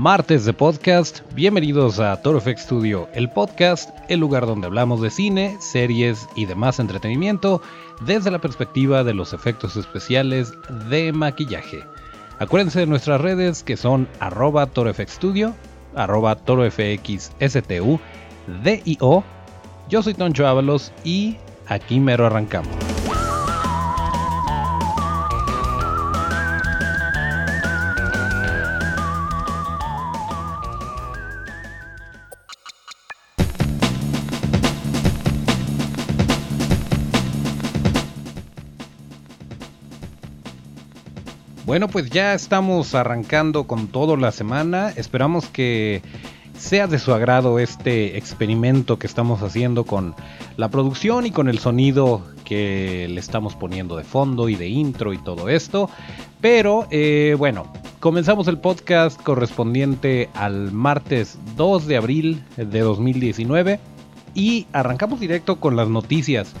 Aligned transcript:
martes 0.00 0.46
de 0.46 0.54
podcast. 0.54 1.20
Bienvenidos 1.34 2.00
a 2.00 2.22
Toro 2.22 2.40
FX 2.40 2.62
Studio, 2.62 3.10
el 3.12 3.28
podcast, 3.28 3.90
el 4.08 4.18
lugar 4.18 4.46
donde 4.46 4.66
hablamos 4.66 5.02
de 5.02 5.10
cine, 5.10 5.58
series 5.60 6.26
y 6.34 6.46
demás 6.46 6.78
entretenimiento 6.78 7.60
desde 8.00 8.30
la 8.30 8.38
perspectiva 8.38 9.04
de 9.04 9.12
los 9.12 9.34
efectos 9.34 9.76
especiales 9.76 10.54
de 10.88 11.12
maquillaje. 11.12 11.84
Acuérdense 12.38 12.80
de 12.80 12.86
nuestras 12.86 13.20
redes 13.20 13.62
que 13.62 13.76
son 13.76 14.08
arroba 14.20 14.64
torofxstudio, 14.64 15.54
arroba 15.94 16.34
torofxstu, 16.34 18.00
DIO. 18.64 19.24
Yo 19.90 20.02
soy 20.02 20.14
Toncho 20.14 20.46
Ábalos 20.46 20.92
y 21.04 21.36
aquí 21.66 22.00
mero 22.00 22.24
arrancamos. 22.24 22.89
Bueno, 41.70 41.86
pues 41.86 42.10
ya 42.10 42.34
estamos 42.34 42.96
arrancando 42.96 43.68
con 43.68 43.86
todo 43.86 44.16
la 44.16 44.32
semana. 44.32 44.92
Esperamos 44.96 45.46
que 45.46 46.02
sea 46.58 46.88
de 46.88 46.98
su 46.98 47.14
agrado 47.14 47.60
este 47.60 48.18
experimento 48.18 48.98
que 48.98 49.06
estamos 49.06 49.40
haciendo 49.40 49.84
con 49.84 50.16
la 50.56 50.68
producción 50.68 51.26
y 51.26 51.30
con 51.30 51.48
el 51.48 51.60
sonido 51.60 52.26
que 52.44 53.06
le 53.08 53.20
estamos 53.20 53.54
poniendo 53.54 53.96
de 53.96 54.02
fondo 54.02 54.48
y 54.48 54.56
de 54.56 54.66
intro 54.66 55.12
y 55.12 55.18
todo 55.18 55.48
esto. 55.48 55.88
Pero 56.40 56.88
eh, 56.90 57.36
bueno, 57.38 57.72
comenzamos 58.00 58.48
el 58.48 58.58
podcast 58.58 59.22
correspondiente 59.22 60.28
al 60.34 60.72
martes 60.72 61.38
2 61.56 61.86
de 61.86 61.96
abril 61.96 62.42
de 62.56 62.80
2019 62.80 63.78
y 64.34 64.66
arrancamos 64.72 65.20
directo 65.20 65.60
con 65.60 65.76
las 65.76 65.88
noticias. 65.88 66.52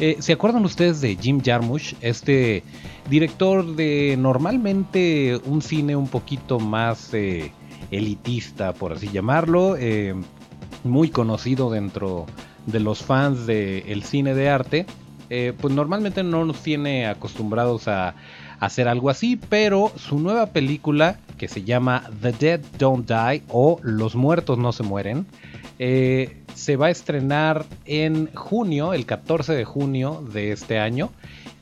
Eh, 0.00 0.18
¿Se 0.20 0.32
acuerdan 0.32 0.64
ustedes 0.64 1.00
de 1.00 1.16
Jim 1.16 1.42
Jarmusch? 1.44 1.94
Este 2.00 2.62
director 3.10 3.74
de 3.74 4.16
normalmente 4.16 5.40
un 5.44 5.60
cine 5.60 5.96
un 5.96 6.06
poquito 6.06 6.60
más 6.60 7.12
eh, 7.14 7.50
elitista, 7.90 8.72
por 8.74 8.92
así 8.92 9.08
llamarlo, 9.08 9.76
eh, 9.76 10.14
muy 10.84 11.08
conocido 11.08 11.68
dentro 11.68 12.26
de 12.66 12.78
los 12.78 13.02
fans 13.02 13.44
del 13.46 14.04
cine 14.04 14.34
de 14.34 14.48
arte. 14.48 14.86
pues 15.60 15.74
normalmente 15.74 16.22
no 16.22 16.44
nos 16.44 16.62
tiene 16.62 17.06
acostumbrados 17.06 17.88
a, 17.88 18.14
hacer 18.60 18.88
algo 18.88 19.08
así, 19.08 19.36
pero 19.36 19.92
su 19.96 20.18
nueva 20.18 20.46
película 20.46 21.20
que 21.38 21.46
se 21.46 21.62
llama 21.62 22.10
The 22.20 22.32
Dead 22.32 22.60
Don't 22.76 23.08
Die 23.08 23.42
o 23.48 23.78
Los 23.82 24.16
Muertos 24.16 24.58
No 24.58 24.72
Se 24.72 24.82
Mueren, 24.82 25.26
se 26.58 26.76
va 26.76 26.86
a 26.86 26.90
estrenar 26.90 27.64
en 27.84 28.34
junio, 28.34 28.92
el 28.92 29.06
14 29.06 29.54
de 29.54 29.64
junio 29.64 30.24
de 30.32 30.52
este 30.52 30.78
año. 30.78 31.10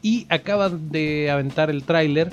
Y 0.02 0.26
acaban 0.30 0.90
de 0.90 1.30
aventar 1.30 1.68
el 1.68 1.84
tráiler 1.84 2.30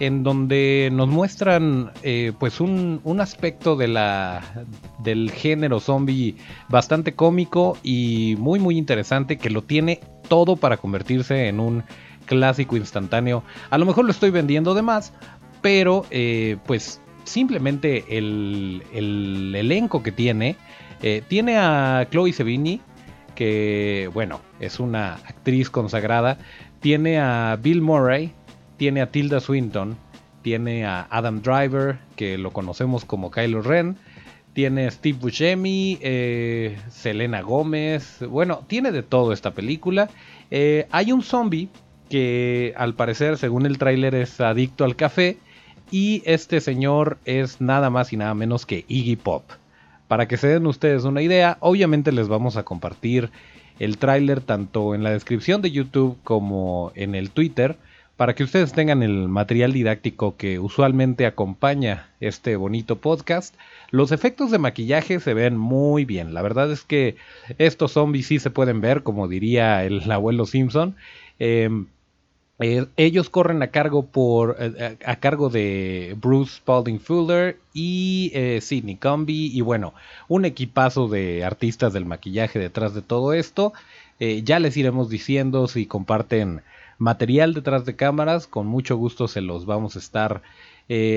en 0.00 0.22
donde 0.24 0.88
nos 0.92 1.08
muestran 1.08 1.92
eh, 2.02 2.32
pues 2.38 2.60
un, 2.60 3.00
aspecto 3.20 3.76
de 3.76 3.86
la, 3.86 4.64
del 5.04 5.30
género 5.30 5.78
zombie 5.78 6.36
bastante 6.68 7.14
cómico 7.14 7.76
y 7.82 8.34
muy 8.38 8.58
muy 8.58 8.78
interesante 8.78 9.36
que 9.36 9.50
lo 9.50 9.62
tiene 9.62 10.00
todo 10.28 10.56
para 10.56 10.78
convertirse 10.78 11.48
en 11.48 11.60
un 11.60 11.84
clásico 12.24 12.76
instantáneo. 12.76 13.44
A 13.68 13.76
lo 13.76 13.84
mejor 13.84 14.06
lo 14.06 14.10
estoy 14.10 14.30
vendiendo 14.30 14.74
de 14.74 14.82
más, 14.82 15.12
pero 15.60 16.06
eh, 16.10 16.56
pues 16.66 17.00
simplemente 17.24 18.16
el, 18.16 18.82
el 18.94 19.54
elenco 19.54 20.02
que 20.02 20.12
tiene 20.12 20.56
eh, 21.02 21.22
tiene 21.26 21.56
a 21.58 22.06
Chloe 22.10 22.32
Sevigny, 22.32 22.80
que 23.34 24.10
bueno, 24.12 24.40
es 24.60 24.80
una 24.80 25.14
actriz 25.14 25.70
consagrada. 25.70 26.38
Tiene 26.80 27.18
a 27.18 27.58
Bill 27.60 27.80
Murray, 27.80 28.32
tiene 28.76 29.00
a 29.00 29.10
Tilda 29.10 29.40
Swinton, 29.40 29.96
tiene 30.42 30.84
a 30.84 31.06
Adam 31.10 31.42
Driver, 31.42 31.98
que 32.16 32.38
lo 32.38 32.50
conocemos 32.52 33.04
como 33.04 33.30
Kylo 33.30 33.62
Ren. 33.62 33.96
Tiene 34.52 34.90
Steve 34.90 35.18
Buscemi, 35.18 35.98
eh, 36.00 36.76
Selena 36.90 37.40
Gómez. 37.40 38.18
Bueno, 38.28 38.64
tiene 38.66 38.90
de 38.90 39.02
todo 39.02 39.32
esta 39.32 39.52
película. 39.52 40.10
Eh, 40.50 40.86
hay 40.90 41.12
un 41.12 41.22
zombie 41.22 41.68
que 42.08 42.74
al 42.76 42.94
parecer, 42.94 43.38
según 43.38 43.64
el 43.64 43.78
tráiler, 43.78 44.14
es 44.14 44.40
adicto 44.40 44.84
al 44.84 44.96
café. 44.96 45.38
Y 45.92 46.22
este 46.26 46.60
señor 46.60 47.18
es 47.24 47.60
nada 47.60 47.90
más 47.90 48.12
y 48.12 48.16
nada 48.16 48.34
menos 48.34 48.66
que 48.66 48.84
Iggy 48.88 49.16
Pop. 49.16 49.44
Para 50.10 50.26
que 50.26 50.38
se 50.38 50.48
den 50.48 50.66
ustedes 50.66 51.04
una 51.04 51.22
idea, 51.22 51.56
obviamente 51.60 52.10
les 52.10 52.26
vamos 52.26 52.56
a 52.56 52.64
compartir 52.64 53.30
el 53.78 53.96
tráiler 53.96 54.40
tanto 54.40 54.96
en 54.96 55.04
la 55.04 55.12
descripción 55.12 55.62
de 55.62 55.70
YouTube 55.70 56.18
como 56.24 56.90
en 56.96 57.14
el 57.14 57.30
Twitter 57.30 57.76
para 58.16 58.34
que 58.34 58.42
ustedes 58.42 58.72
tengan 58.72 59.04
el 59.04 59.28
material 59.28 59.72
didáctico 59.72 60.36
que 60.36 60.58
usualmente 60.58 61.26
acompaña 61.26 62.08
este 62.18 62.56
bonito 62.56 62.96
podcast. 62.96 63.54
Los 63.92 64.10
efectos 64.10 64.50
de 64.50 64.58
maquillaje 64.58 65.20
se 65.20 65.32
ven 65.32 65.56
muy 65.56 66.04
bien. 66.04 66.34
La 66.34 66.42
verdad 66.42 66.72
es 66.72 66.82
que 66.82 67.14
estos 67.58 67.92
zombies 67.92 68.26
sí 68.26 68.40
se 68.40 68.50
pueden 68.50 68.80
ver, 68.80 69.04
como 69.04 69.28
diría 69.28 69.84
el 69.84 70.02
abuelo 70.10 70.44
Simpson. 70.44 70.96
Em, 71.38 71.86
eh, 72.62 72.86
ellos 72.98 73.30
corren 73.30 73.62
a 73.62 73.68
cargo 73.68 74.04
por 74.04 74.56
eh, 74.60 74.98
a 75.06 75.16
cargo 75.16 75.48
de 75.48 76.14
Bruce 76.20 76.56
Spalding 76.56 77.00
Fuller 77.00 77.58
y 77.72 78.30
eh, 78.34 78.60
Sidney 78.60 78.96
Comby 78.96 79.46
y 79.46 79.62
bueno 79.62 79.94
un 80.28 80.44
equipazo 80.44 81.08
de 81.08 81.42
artistas 81.42 81.94
del 81.94 82.04
maquillaje 82.04 82.58
detrás 82.58 82.94
de 82.94 83.02
todo 83.02 83.32
esto. 83.32 83.72
Ya 84.44 84.58
les 84.58 84.76
iremos 84.76 85.08
diciendo 85.08 85.66
si 85.66 85.86
comparten 85.86 86.60
material 86.98 87.54
detrás 87.54 87.86
de 87.86 87.96
cámaras. 87.96 88.46
Con 88.46 88.66
mucho 88.66 88.98
gusto 88.98 89.28
se 89.28 89.40
los 89.40 89.64
vamos 89.64 89.96
a 89.96 89.98
estar 89.98 90.42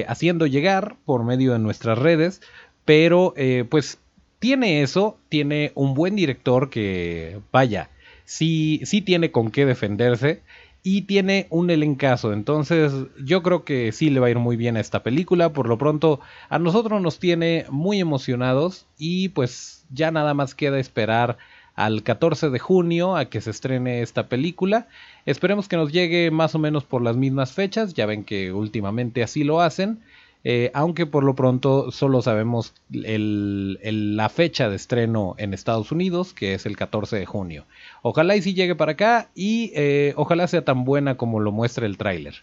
haciendo 0.07 0.47
llegar 0.47 0.95
por 1.03 1.25
medio 1.25 1.51
de 1.51 1.59
nuestras 1.59 1.99
redes. 1.99 2.41
Pero 2.85 3.33
pues 3.69 3.97
tiene 4.39 4.83
eso 4.83 5.17
tiene 5.27 5.73
un 5.75 5.95
buen 5.95 6.15
director 6.15 6.69
que 6.69 7.41
vaya 7.51 7.89
sí 8.23 8.79
sí 8.85 9.01
tiene 9.01 9.31
con 9.31 9.51
qué 9.51 9.65
defenderse 9.65 10.41
y 10.83 11.03
tiene 11.03 11.47
un 11.49 11.69
elencazo. 11.69 12.33
Entonces, 12.33 12.91
yo 13.23 13.41
creo 13.41 13.63
que 13.63 13.91
sí 13.93 14.09
le 14.09 14.19
va 14.19 14.27
a 14.27 14.31
ir 14.31 14.39
muy 14.39 14.57
bien 14.57 14.75
a 14.75 14.81
esta 14.81 15.01
película. 15.01 15.53
Por 15.53 15.69
lo 15.69 15.77
pronto, 15.77 16.19
a 16.49 16.59
nosotros 16.59 17.01
nos 17.01 17.19
tiene 17.19 17.65
muy 17.69 18.01
emocionados 18.01 18.85
y 18.97 19.29
pues 19.29 19.85
ya 19.89 20.11
nada 20.11 20.33
más 20.33 20.53
queda 20.53 20.79
esperar 20.79 21.37
al 21.75 22.03
14 22.03 22.49
de 22.49 22.59
junio 22.59 23.15
a 23.15 23.25
que 23.29 23.41
se 23.41 23.49
estrene 23.49 24.01
esta 24.01 24.27
película. 24.27 24.87
Esperemos 25.25 25.67
que 25.67 25.77
nos 25.77 25.91
llegue 25.91 26.29
más 26.31 26.53
o 26.53 26.59
menos 26.59 26.83
por 26.83 27.01
las 27.01 27.15
mismas 27.15 27.53
fechas. 27.53 27.93
Ya 27.93 28.05
ven 28.05 28.25
que 28.25 28.51
últimamente 28.51 29.23
así 29.23 29.45
lo 29.45 29.61
hacen. 29.61 30.01
Eh, 30.45 30.71
aunque 30.73 31.05
por 31.05 31.23
lo 31.23 31.35
pronto 31.35 31.91
solo 31.91 32.21
sabemos 32.21 32.73
la 32.89 34.29
fecha 34.29 34.69
de 34.69 34.75
estreno 34.75 35.35
en 35.37 35.53
Estados 35.53 35.91
Unidos, 35.91 36.33
que 36.33 36.53
es 36.53 36.65
el 36.65 36.75
14 36.75 37.17
de 37.17 37.25
junio. 37.25 37.65
Ojalá 38.01 38.35
y 38.35 38.41
si 38.41 38.53
llegue 38.53 38.75
para 38.75 38.93
acá 38.93 39.29
y 39.35 39.71
eh, 39.73 40.13
ojalá 40.17 40.47
sea 40.47 40.65
tan 40.65 40.83
buena 40.83 41.15
como 41.15 41.39
lo 41.39 41.53
muestra 41.53 41.85
el 41.85 41.97
tráiler. 41.97 42.35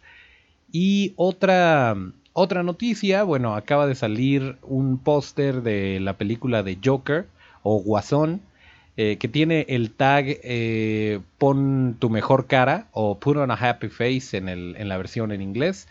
Y 0.73 1.13
otra, 1.17 1.95
otra 2.33 2.63
noticia, 2.63 3.23
bueno, 3.23 3.55
acaba 3.55 3.87
de 3.87 3.95
salir 3.95 4.57
un 4.63 4.97
póster 4.99 5.63
de 5.63 6.01
la 6.01 6.17
película 6.17 6.63
de 6.63 6.79
Joker 6.83 7.27
o 7.63 7.83
Guasón, 7.83 8.41
eh, 8.97 9.19
que 9.19 9.29
tiene 9.29 9.67
el 9.69 9.91
tag 9.91 10.39
Pon 11.37 11.97
tu 11.99 12.09
mejor 12.09 12.47
cara 12.47 12.89
o 12.93 13.19
Put 13.19 13.37
on 13.37 13.51
a 13.51 13.55
happy 13.55 13.89
face 13.89 14.39
en, 14.39 14.49
en 14.49 14.89
la 14.89 14.97
versión 14.97 15.33
en 15.33 15.43
inglés. 15.43 15.87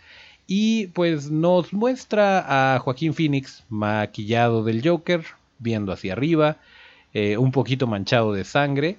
Y 0.52 0.88
pues 0.88 1.30
nos 1.30 1.74
muestra 1.74 2.74
a 2.76 2.80
Joaquín 2.80 3.14
Phoenix 3.14 3.64
maquillado 3.70 4.64
del 4.64 4.82
Joker, 4.84 5.24
viendo 5.60 5.92
hacia 5.92 6.14
arriba, 6.14 6.58
eh, 7.14 7.38
un 7.38 7.52
poquito 7.52 7.86
manchado 7.86 8.34
de 8.34 8.44
sangre. 8.46 8.98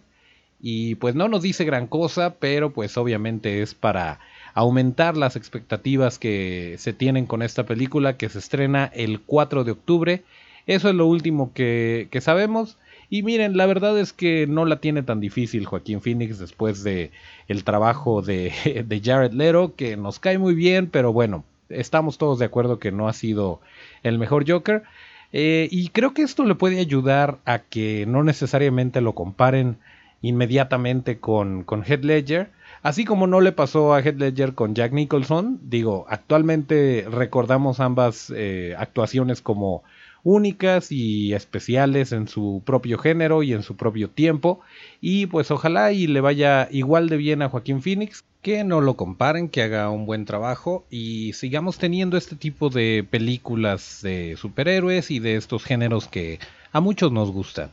Y 0.63 0.95
pues 0.95 1.17
no 1.17 1.27
nos 1.27 1.43
dice 1.43 1.65
gran 1.65 1.89
cosa, 1.89 2.37
pero 2.39 2.73
pues 2.73 2.97
obviamente 2.97 3.63
es 3.63 3.75
para 3.75 4.21
aumentar 4.55 5.17
las 5.17 5.35
expectativas 5.35 6.21
que 6.21 6.77
se 6.79 6.93
tienen 6.93 7.27
con 7.27 7.43
esta 7.43 7.67
película 7.67 8.17
que 8.17 8.29
se 8.29 8.39
estrena 8.39 8.85
el 8.95 9.21
4 9.21 9.65
de 9.65 9.73
octubre. 9.73 10.23
Eso 10.69 10.89
es 10.89 10.95
lo 10.95 11.07
último 11.07 11.53
que, 11.53 12.07
que 12.13 12.21
sabemos. 12.21 12.79
Y 13.11 13.25
miren, 13.25 13.57
la 13.57 13.67
verdad 13.67 13.99
es 13.99 14.13
que 14.13 14.47
no 14.47 14.65
la 14.65 14.81
tiene 14.81 15.03
tan 15.03 15.19
difícil 15.19 15.67
Joaquín 15.67 16.01
Phoenix 16.01 16.39
después 16.39 16.85
de 16.85 17.11
el 17.49 17.65
trabajo 17.65 18.23
de, 18.23 18.85
de 18.87 19.01
Jared 19.01 19.33
Leto, 19.33 19.75
que 19.75 19.97
nos 19.97 20.21
cae 20.21 20.39
muy 20.39 20.55
bien, 20.55 20.87
pero 20.87 21.13
bueno, 21.13 21.45
estamos 21.69 22.19
todos 22.19 22.39
de 22.39 22.45
acuerdo 22.45 22.79
que 22.79 22.93
no 22.93 23.09
ha 23.09 23.13
sido 23.13 23.61
el 24.05 24.19
mejor 24.19 24.49
Joker. 24.49 24.85
Eh, 25.33 25.69
y 25.71 25.89
creo 25.89 26.15
que 26.15 26.23
esto 26.23 26.45
le 26.45 26.55
puede 26.55 26.79
ayudar 26.81 27.39
a 27.45 27.59
que 27.61 28.05
no 28.07 28.23
necesariamente 28.23 29.01
lo 29.01 29.15
comparen 29.15 29.77
inmediatamente 30.23 31.19
con, 31.19 31.65
con 31.65 31.85
Head 31.85 32.05
Ledger. 32.05 32.51
Así 32.83 33.05
como 33.05 33.27
no 33.27 33.41
le 33.41 33.53
pasó 33.53 33.93
a 33.93 34.01
Head 34.01 34.17
Ledger 34.17 34.55
con 34.55 34.75
Jack 34.75 34.93
Nicholson, 34.93 35.61
digo, 35.63 36.07
actualmente 36.09 37.07
recordamos 37.11 37.79
ambas 37.79 38.33
eh, 38.35 38.75
actuaciones 38.79 39.43
como 39.43 39.83
únicas 40.23 40.93
y 40.93 41.33
especiales 41.35 42.13
en 42.13 42.29
su 42.29 42.63
propio 42.65 42.99
género 42.99 43.43
y 43.43 43.53
en 43.53 43.63
su 43.63 43.77
propio 43.77 44.11
tiempo. 44.11 44.61
Y 45.01 45.27
pues 45.27 45.51
ojalá 45.51 45.93
y 45.93 46.07
le 46.07 46.21
vaya 46.21 46.69
igual 46.71 47.09
de 47.09 47.17
bien 47.17 47.43
a 47.43 47.49
Joaquín 47.49 47.83
Phoenix, 47.83 48.25
que 48.43 48.65
no 48.65 48.81
lo 48.81 48.97
comparen, 48.97 49.49
que 49.49 49.63
haga 49.63 49.91
un 49.91 50.07
buen 50.07 50.25
trabajo 50.25 50.87
y 50.91 51.33
sigamos 51.35 51.79
teniendo 51.79 52.17
este 52.17 52.37
tipo 52.37 52.71
de 52.71 53.07
películas 53.09 54.01
de 54.03 54.37
superhéroes 54.37 55.11
y 55.11 55.19
de 55.19 55.37
estos 55.37 55.65
géneros 55.65 56.09
que 56.09 56.39
a 56.73 56.81
muchos 56.81 57.13
nos 57.13 57.31
gustan. 57.31 57.71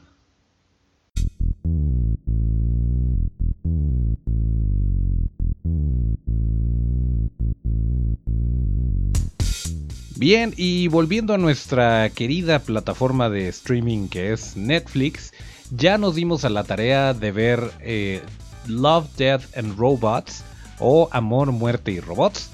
Bien, 10.17 10.53
y 10.57 10.87
volviendo 10.87 11.35
a 11.35 11.37
nuestra 11.37 12.09
querida 12.09 12.59
plataforma 12.59 13.29
de 13.29 13.49
streaming 13.49 14.07
que 14.07 14.33
es 14.33 14.57
Netflix, 14.57 15.31
ya 15.69 15.99
nos 15.99 16.15
dimos 16.15 16.43
a 16.43 16.49
la 16.49 16.63
tarea 16.63 17.13
de 17.13 17.31
ver 17.31 17.71
eh, 17.81 18.21
Love, 18.67 19.15
Death 19.15 19.55
and 19.55 19.77
Robots 19.77 20.43
o 20.79 21.07
Amor, 21.11 21.51
Muerte 21.51 21.91
y 21.91 21.99
Robots. 21.99 22.49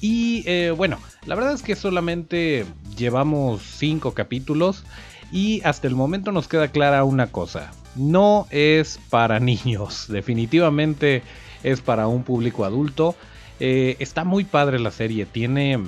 Y 0.00 0.42
eh, 0.46 0.70
bueno, 0.70 0.98
la 1.26 1.34
verdad 1.34 1.52
es 1.52 1.62
que 1.62 1.76
solamente 1.76 2.64
llevamos 2.96 3.62
5 3.76 4.14
capítulos 4.14 4.84
y 5.30 5.60
hasta 5.64 5.88
el 5.88 5.94
momento 5.94 6.32
nos 6.32 6.48
queda 6.48 6.68
clara 6.68 7.04
una 7.04 7.28
cosa. 7.28 7.72
No 7.94 8.46
es 8.50 8.98
para 9.10 9.38
niños, 9.40 10.06
definitivamente 10.08 11.22
es 11.62 11.80
para 11.82 12.08
un 12.08 12.22
público 12.22 12.64
adulto. 12.64 13.14
Eh, 13.60 13.96
está 13.98 14.24
muy 14.24 14.44
padre 14.44 14.78
la 14.78 14.90
serie, 14.90 15.26
tiene 15.26 15.78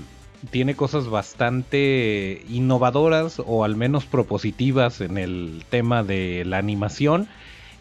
tiene 0.50 0.74
cosas 0.74 1.08
bastante 1.08 2.44
innovadoras 2.48 3.40
o 3.44 3.64
al 3.64 3.76
menos 3.76 4.04
propositivas 4.06 5.00
en 5.00 5.18
el 5.18 5.64
tema 5.70 6.02
de 6.02 6.44
la 6.44 6.58
animación. 6.58 7.28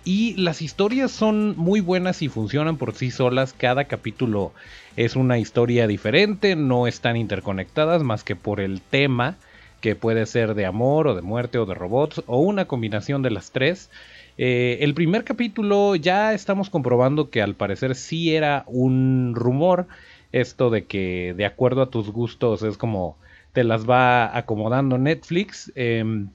Y 0.05 0.35
las 0.35 0.61
historias 0.61 1.11
son 1.11 1.55
muy 1.57 1.79
buenas 1.79 2.21
y 2.21 2.27
funcionan 2.27 2.77
por 2.77 2.93
sí 2.93 3.09
solas. 3.09 3.53
Cada 3.53 3.85
capítulo 3.85 4.51
es 4.97 5.15
una 5.15 5.39
historia 5.39 5.87
diferente, 5.87 6.55
no 6.55 6.87
están 6.87 7.15
interconectadas 7.15 8.03
más 8.03 8.23
que 8.23 8.35
por 8.35 8.59
el 8.59 8.81
tema, 8.81 9.37
que 9.79 9.95
puede 9.95 10.25
ser 10.25 10.55
de 10.55 10.65
amor 10.65 11.07
o 11.07 11.15
de 11.15 11.21
muerte 11.21 11.57
o 11.57 11.65
de 11.65 11.73
robots 11.73 12.21
o 12.27 12.39
una 12.39 12.65
combinación 12.65 13.21
de 13.21 13.31
las 13.31 13.51
tres. 13.51 13.89
Eh, 14.37 14.79
el 14.81 14.93
primer 14.93 15.23
capítulo 15.23 15.95
ya 15.95 16.33
estamos 16.33 16.69
comprobando 16.69 17.29
que 17.29 17.41
al 17.41 17.55
parecer 17.55 17.95
sí 17.95 18.35
era 18.35 18.63
un 18.67 19.33
rumor 19.35 19.87
esto 20.33 20.69
de 20.69 20.85
que 20.85 21.33
de 21.37 21.45
acuerdo 21.45 21.81
a 21.81 21.89
tus 21.89 22.09
gustos 22.11 22.63
es 22.63 22.77
como 22.77 23.17
te 23.53 23.63
las 23.63 23.89
va 23.89 24.35
acomodando 24.35 24.97
Netflix. 24.97 25.71
Em, 25.75 26.29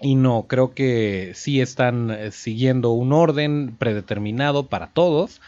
y 0.00 0.14
no, 0.16 0.46
creo 0.48 0.74
que 0.74 1.32
sí 1.34 1.60
están 1.60 2.10
eh, 2.10 2.32
siguiendo 2.32 2.90
un 2.90 3.12
orden 3.12 3.76
predeterminado 3.78 4.66
para 4.66 4.88
todos. 4.88 5.40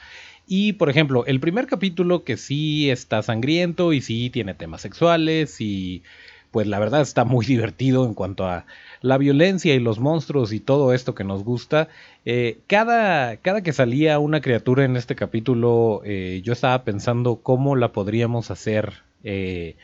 Y 0.46 0.74
por 0.74 0.88
ejemplo, 0.88 1.26
el 1.26 1.40
primer 1.40 1.66
capítulo 1.66 2.24
que 2.24 2.36
sí 2.36 2.90
está 2.90 3.22
sangriento 3.22 3.92
y 3.92 4.00
sí 4.00 4.30
tiene 4.30 4.54
temas 4.54 4.80
sexuales 4.80 5.60
y 5.60 6.02
pues 6.50 6.66
la 6.66 6.78
verdad 6.78 7.00
está 7.00 7.24
muy 7.24 7.46
divertido 7.46 8.04
en 8.04 8.14
cuanto 8.14 8.46
a 8.46 8.64
la 9.00 9.18
violencia 9.18 9.74
y 9.74 9.80
los 9.80 9.98
monstruos 9.98 10.52
y 10.52 10.60
todo 10.60 10.92
esto 10.92 11.14
que 11.14 11.24
nos 11.24 11.44
gusta. 11.44 11.88
Eh, 12.24 12.58
cada, 12.66 13.36
cada 13.36 13.62
que 13.62 13.72
salía 13.72 14.18
una 14.18 14.40
criatura 14.40 14.84
en 14.84 14.96
este 14.96 15.14
capítulo, 15.14 16.02
eh, 16.04 16.40
yo 16.44 16.52
estaba 16.52 16.84
pensando 16.84 17.36
cómo 17.36 17.76
la 17.76 17.92
podríamos 17.92 18.50
hacer 18.50 19.02
eh, 19.24 19.76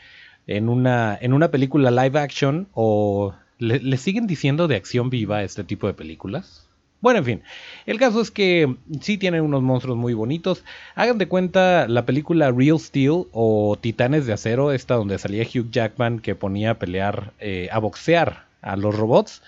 en, 0.47 0.69
una, 0.69 1.17
en 1.21 1.33
una 1.33 1.51
película 1.51 1.91
live 1.91 2.19
action 2.19 2.69
o 2.75 3.35
le, 3.59 3.97
siguen 3.97 4.27
diciendo 4.27 4.69
de 4.69 4.77
acción 4.77 5.11
viva 5.11 5.43
este 5.43 5.65
tipo 5.65 5.87
de 5.87 5.95
películas. 5.95 6.67
Bueno, 7.05 7.19
en 7.19 7.25
fin, 7.27 7.43
el 7.85 7.99
caso 7.99 8.23
es 8.23 8.31
que 8.31 8.77
sí 9.03 9.19
tienen 9.19 9.43
unos 9.43 9.61
monstruos 9.63 9.99
muy 9.99 10.15
bonitos. 10.15 10.65
Hagan 10.95 11.19
de 11.19 11.29
cuenta 11.29 11.87
la 11.87 12.07
película 12.07 12.51
Real 12.51 12.81
Steel 12.81 13.27
o 13.31 13.77
Titanes 13.79 14.25
de 14.25 14.33
Acero, 14.33 14.73
esta 14.73 14.95
donde 14.95 15.19
salía 15.19 15.43
Hugh 15.43 15.71
Jackman 15.71 16.19
que 16.19 16.35
ponía 16.35 16.71
a 16.71 16.79
pelear, 16.79 17.35
a 17.71 17.79
boxear 17.79 18.47
a 18.63 18.77
los 18.77 18.97
robots. 18.97 19.43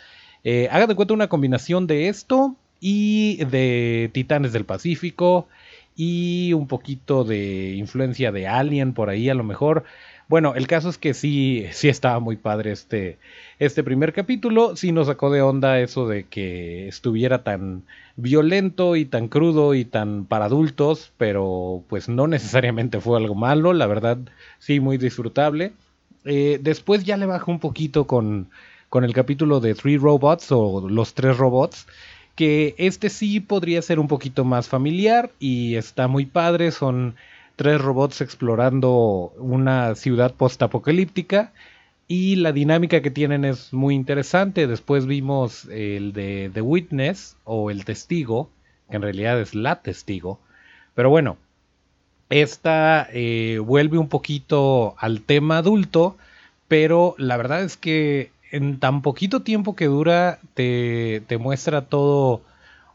Eh, 0.44 0.68
haga 0.70 0.86
de 0.86 0.96
cuenta 0.96 1.14
una 1.14 1.30
combinación 1.30 1.86
de 1.86 2.08
esto 2.08 2.56
y 2.78 3.42
de 3.46 4.10
Titanes 4.12 4.52
del 4.52 4.66
Pacífico 4.66 5.48
y 5.96 6.52
un 6.52 6.68
poquito 6.68 7.24
de 7.24 7.72
influencia 7.76 8.32
de 8.32 8.48
Alien 8.48 8.92
por 8.92 9.08
ahí 9.08 9.30
a 9.30 9.34
lo 9.34 9.44
mejor. 9.44 9.84
Bueno, 10.28 10.54
el 10.56 10.66
caso 10.66 10.88
es 10.88 10.98
que 10.98 11.14
sí, 11.14 11.66
sí 11.70 11.88
estaba 11.88 12.18
muy 12.18 12.36
padre 12.36 12.72
este, 12.72 13.18
este 13.60 13.84
primer 13.84 14.12
capítulo. 14.12 14.74
Sí 14.74 14.90
nos 14.90 15.06
sacó 15.06 15.30
de 15.30 15.40
onda 15.40 15.78
eso 15.78 16.08
de 16.08 16.24
que 16.24 16.88
estuviera 16.88 17.44
tan 17.44 17.84
violento 18.16 18.96
y 18.96 19.04
tan 19.04 19.28
crudo 19.28 19.74
y 19.74 19.84
tan 19.84 20.24
para 20.24 20.46
adultos, 20.46 21.12
pero 21.16 21.84
pues 21.88 22.08
no 22.08 22.26
necesariamente 22.26 23.00
fue 23.00 23.18
algo 23.18 23.36
malo, 23.36 23.72
la 23.72 23.86
verdad 23.86 24.18
sí 24.58 24.80
muy 24.80 24.98
disfrutable. 24.98 25.72
Eh, 26.24 26.58
después 26.60 27.04
ya 27.04 27.16
le 27.16 27.26
bajó 27.26 27.52
un 27.52 27.60
poquito 27.60 28.08
con, 28.08 28.48
con 28.88 29.04
el 29.04 29.12
capítulo 29.12 29.60
de 29.60 29.74
Three 29.74 29.96
Robots 29.96 30.50
o 30.50 30.88
Los 30.88 31.14
Tres 31.14 31.36
Robots, 31.36 31.86
que 32.34 32.74
este 32.78 33.10
sí 33.10 33.38
podría 33.38 33.80
ser 33.80 34.00
un 34.00 34.08
poquito 34.08 34.44
más 34.44 34.68
familiar 34.68 35.30
y 35.38 35.76
está 35.76 36.08
muy 36.08 36.26
padre, 36.26 36.72
son 36.72 37.14
tres 37.56 37.80
robots 37.80 38.20
explorando 38.20 39.32
una 39.38 39.94
ciudad 39.94 40.34
postapocalíptica 40.34 41.52
y 42.06 42.36
la 42.36 42.52
dinámica 42.52 43.00
que 43.00 43.10
tienen 43.10 43.44
es 43.44 43.72
muy 43.72 43.94
interesante. 43.94 44.66
Después 44.66 45.06
vimos 45.06 45.64
el 45.66 46.12
de 46.12 46.50
The 46.52 46.60
Witness 46.60 47.36
o 47.44 47.70
el 47.70 47.84
testigo, 47.84 48.50
que 48.90 48.96
en 48.96 49.02
realidad 49.02 49.40
es 49.40 49.54
la 49.54 49.82
testigo, 49.82 50.38
pero 50.94 51.10
bueno, 51.10 51.38
esta 52.30 53.08
eh, 53.12 53.58
vuelve 53.64 53.98
un 53.98 54.08
poquito 54.08 54.94
al 54.98 55.22
tema 55.22 55.58
adulto, 55.58 56.16
pero 56.68 57.14
la 57.18 57.36
verdad 57.36 57.62
es 57.62 57.76
que 57.76 58.30
en 58.50 58.78
tan 58.78 59.02
poquito 59.02 59.42
tiempo 59.42 59.76
que 59.76 59.86
dura 59.86 60.38
te, 60.54 61.22
muestra 61.40 61.82
todo 61.82 62.42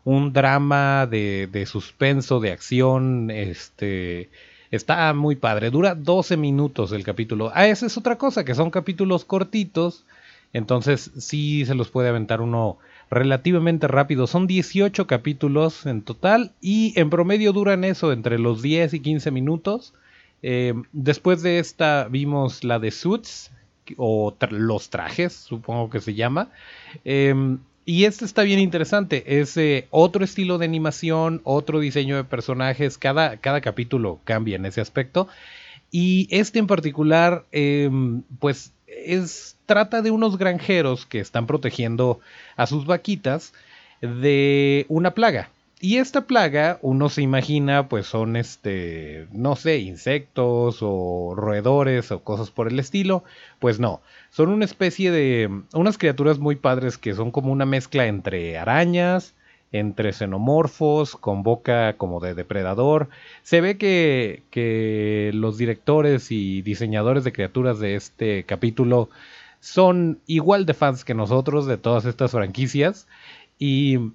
un 0.03 0.33
drama 0.33 1.07
de, 1.07 1.47
de, 1.51 1.65
suspenso, 1.65 2.39
de 2.39 2.51
acción, 2.51 3.31
este... 3.31 4.29
Está 4.71 5.13
muy 5.13 5.35
padre, 5.35 5.69
dura 5.69 5.95
12 5.95 6.37
minutos 6.37 6.93
el 6.93 7.03
capítulo. 7.03 7.51
Ah, 7.53 7.67
esa 7.67 7.85
es 7.85 7.97
otra 7.97 8.17
cosa, 8.17 8.45
que 8.45 8.55
son 8.55 8.71
capítulos 8.71 9.25
cortitos, 9.25 10.05
entonces 10.53 11.11
sí 11.17 11.65
se 11.65 11.75
los 11.75 11.89
puede 11.89 12.09
aventar 12.09 12.39
uno 12.39 12.77
relativamente 13.09 13.87
rápido. 13.87 14.27
Son 14.27 14.47
18 14.47 15.07
capítulos 15.07 15.85
en 15.85 16.01
total 16.01 16.53
y 16.61 16.97
en 16.97 17.09
promedio 17.09 17.51
duran 17.51 17.83
eso 17.83 18.13
entre 18.13 18.39
los 18.39 18.61
10 18.61 18.93
y 18.93 18.99
15 19.01 19.31
minutos. 19.31 19.93
Eh, 20.41 20.73
después 20.93 21.43
de 21.43 21.59
esta 21.59 22.07
vimos 22.09 22.63
la 22.63 22.79
de 22.79 22.91
Suits, 22.91 23.51
o 23.97 24.35
los 24.51 24.89
trajes, 24.89 25.33
supongo 25.33 25.89
que 25.89 25.99
se 25.99 26.13
llama. 26.13 26.49
Em, 27.03 27.59
y 27.85 28.05
este 28.05 28.25
está 28.25 28.43
bien 28.43 28.59
interesante, 28.59 29.39
es 29.39 29.57
eh, 29.57 29.87
otro 29.89 30.23
estilo 30.23 30.57
de 30.57 30.65
animación, 30.65 31.41
otro 31.43 31.79
diseño 31.79 32.15
de 32.15 32.23
personajes, 32.23 32.97
cada, 32.97 33.37
cada 33.37 33.61
capítulo 33.61 34.19
cambia 34.23 34.55
en 34.55 34.65
ese 34.65 34.81
aspecto. 34.81 35.27
Y 35.89 36.27
este 36.31 36.59
en 36.59 36.67
particular, 36.67 37.45
em, 37.51 38.21
pues 38.39 38.71
es, 38.87 39.57
trata 39.65 40.01
de 40.01 40.11
unos 40.11 40.37
granjeros 40.37 41.05
que 41.05 41.19
están 41.19 41.47
protegiendo 41.47 42.19
a 42.55 42.67
sus 42.67 42.85
vaquitas 42.85 43.53
de 44.01 44.85
una 44.87 45.11
plaga. 45.13 45.49
Y 45.83 45.97
esta 45.97 46.27
plaga, 46.27 46.77
uno 46.83 47.09
se 47.09 47.23
imagina, 47.23 47.89
pues 47.89 48.05
son 48.05 48.35
este, 48.35 49.25
no 49.31 49.55
sé, 49.55 49.79
insectos 49.79 50.77
o 50.81 51.33
roedores 51.35 52.11
o 52.11 52.23
cosas 52.23 52.51
por 52.51 52.67
el 52.67 52.79
estilo. 52.79 53.23
Pues 53.57 53.79
no, 53.79 53.99
son 54.29 54.49
una 54.49 54.65
especie 54.65 55.09
de, 55.09 55.49
unas 55.73 55.97
criaturas 55.97 56.37
muy 56.37 56.55
padres 56.55 56.99
que 56.99 57.15
son 57.15 57.31
como 57.31 57.51
una 57.51 57.65
mezcla 57.65 58.05
entre 58.05 58.59
arañas, 58.59 59.33
entre 59.71 60.13
xenomorfos, 60.13 61.15
con 61.15 61.41
boca 61.41 61.97
como 61.97 62.19
de 62.19 62.35
depredador. 62.35 63.09
Se 63.41 63.59
ve 63.59 63.79
que, 63.79 64.43
que 64.51 65.31
los 65.33 65.57
directores 65.57 66.31
y 66.31 66.61
diseñadores 66.61 67.23
de 67.23 67.33
criaturas 67.33 67.79
de 67.79 67.95
este 67.95 68.43
capítulo 68.43 69.09
son 69.61 70.19
igual 70.27 70.67
de 70.67 70.75
fans 70.75 71.03
que 71.03 71.15
nosotros 71.15 71.65
de 71.65 71.77
todas 71.77 72.05
estas 72.05 72.31
franquicias. 72.31 73.07
Y 73.57 74.11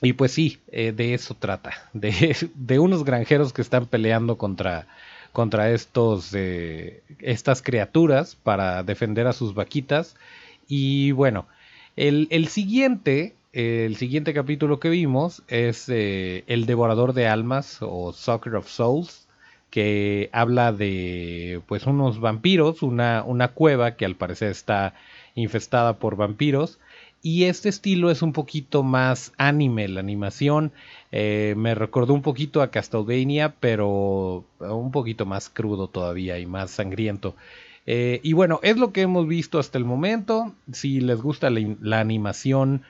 y 0.00 0.12
pues 0.12 0.32
sí, 0.32 0.58
eh, 0.70 0.92
de 0.92 1.14
eso 1.14 1.34
trata, 1.34 1.72
de, 1.92 2.78
unos 2.78 3.04
granjeros 3.04 3.52
que 3.52 3.62
están 3.62 3.86
peleando 3.86 4.38
contra, 4.38 4.86
contra 5.32 5.70
estos, 5.72 6.32
eh, 6.34 7.02
estas 7.18 7.62
criaturas 7.62 8.36
para 8.36 8.82
defender 8.82 9.26
a 9.26 9.32
sus 9.32 9.54
vaquitas. 9.54 10.16
Y 10.68 11.12
bueno, 11.12 11.46
el, 11.96 12.48
siguiente 12.48 13.34
el 13.52 13.96
siguiente 13.96 14.34
capítulo 14.34 14.78
que 14.78 14.90
vimos 14.90 15.42
es 15.48 15.88
eh, 15.88 16.44
El 16.46 16.66
Devorador 16.66 17.12
de 17.12 17.26
Almas 17.26 17.78
o 17.80 18.12
Soccer 18.12 18.54
of 18.56 18.68
Souls, 18.68 19.26
que 19.70 20.30
habla 20.32 20.72
de 20.72 21.60
pues 21.66 21.86
unos 21.86 22.20
vampiros, 22.20 22.82
una, 22.82 23.24
una 23.24 23.48
cueva 23.48 23.96
que 23.96 24.04
al 24.04 24.14
parecer 24.14 24.50
está 24.50 24.94
infestada 25.34 25.98
por 25.98 26.16
vampiros. 26.16 26.78
Y 27.20 27.44
este 27.44 27.68
estilo 27.68 28.10
es 28.10 28.22
un 28.22 28.32
poquito 28.32 28.82
más 28.82 29.32
anime, 29.38 29.88
la 29.88 30.00
animación. 30.00 30.72
Eh, 31.10 31.54
me 31.56 31.74
recordó 31.74 32.14
un 32.14 32.22
poquito 32.22 32.62
a 32.62 32.70
Castlevania, 32.70 33.54
pero 33.58 34.44
un 34.60 34.92
poquito 34.92 35.26
más 35.26 35.48
crudo 35.48 35.88
todavía 35.88 36.38
y 36.38 36.46
más 36.46 36.70
sangriento. 36.70 37.34
Eh, 37.86 38.20
y 38.22 38.34
bueno, 38.34 38.60
es 38.62 38.76
lo 38.76 38.92
que 38.92 39.00
hemos 39.00 39.26
visto 39.26 39.58
hasta 39.58 39.78
el 39.78 39.84
momento. 39.84 40.54
Si 40.72 41.00
les 41.00 41.20
gusta 41.20 41.50
la, 41.50 42.00
animación 42.00 42.82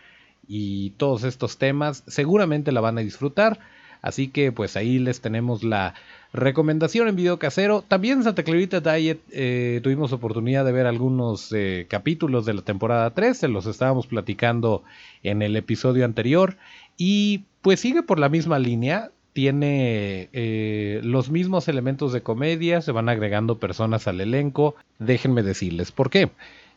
y 0.47 0.91
todos 0.91 1.25
estos 1.25 1.57
temas, 1.57 2.03
seguramente 2.07 2.73
la 2.73 2.81
van 2.81 2.99
a 2.99 3.03
disfrutar. 3.03 3.61
Así 4.03 4.29
que 4.29 4.53
pues 4.53 4.77
ahí 4.77 4.99
les 4.99 5.21
tenemos 5.21 5.65
la 5.65 5.95
recomendación 6.33 7.09
en 7.09 7.17
video 7.17 7.39
casero. 7.39 7.83
También 7.87 8.23
Santa 8.23 8.43
Clarita 8.43 8.81
Diet 8.81 9.21
eh, 9.31 9.81
tuvimos 9.83 10.13
oportunidad 10.13 10.65
de 10.65 10.73
ver 10.73 10.87
algunos 10.87 11.53
eh, 11.53 11.87
capítulos 11.89 12.47
de 12.47 12.55
la 12.55 12.63
temporada 12.63 13.11
3. 13.11 13.37
Se 13.37 13.49
los 13.49 13.67
estábamos 13.67 14.07
platicando 14.07 14.83
en 15.23 15.43
el 15.43 15.57
episodio 15.57 16.05
anterior. 16.05 16.57
Y 16.97 17.45
pues 17.63 17.81
sigue 17.81 18.03
por 18.03 18.19
la 18.19 18.29
misma 18.29 18.59
línea 18.59 19.11
tiene 19.39 20.31
eh, 20.33 21.01
los 21.05 21.31
mismos 21.31 21.69
elementos 21.69 22.13
de 22.13 22.23
comedia, 22.23 22.81
se 22.81 22.91
van 22.91 23.09
agregando 23.09 23.61
personas 23.61 24.09
al 24.09 24.21
elenco. 24.21 24.75
Déjenme 24.99 25.45
decirles 25.45 25.93
por 25.93 26.11
qué. 26.11 26.31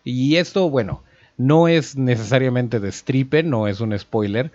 Y 0.04 0.36
esto, 0.36 0.70
bueno, 0.70 1.02
no 1.38 1.68
es 1.68 1.98
necesariamente 1.98 2.80
de 2.80 2.90
stripper, 2.90 3.46
no 3.46 3.68
es 3.68 3.80
un 3.80 3.98
spoiler, 3.98 4.52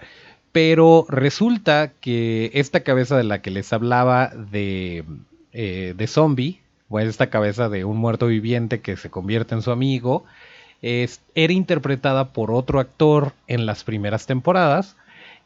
pero 0.57 1.05
resulta 1.11 1.93
que 2.01 2.51
esta 2.55 2.81
cabeza 2.81 3.15
de 3.15 3.25
la 3.25 3.43
que 3.43 3.51
les 3.51 3.75
hablaba 3.75 4.29
de, 4.29 5.05
eh, 5.53 5.93
de 5.95 6.07
zombie, 6.07 6.63
o 6.89 6.99
esta 6.99 7.29
cabeza 7.29 7.69
de 7.69 7.85
un 7.85 7.99
muerto 7.99 8.29
viviente 8.29 8.81
que 8.81 8.97
se 8.97 9.11
convierte 9.11 9.55
en 9.55 9.61
su 9.61 9.71
amigo, 9.71 10.25
era 10.81 11.53
interpretada 11.53 12.33
por 12.33 12.51
otro 12.51 12.81
actor 12.81 13.35
en 13.49 13.67
las 13.67 13.85
primeras 13.85 14.25
temporadas. 14.25 14.97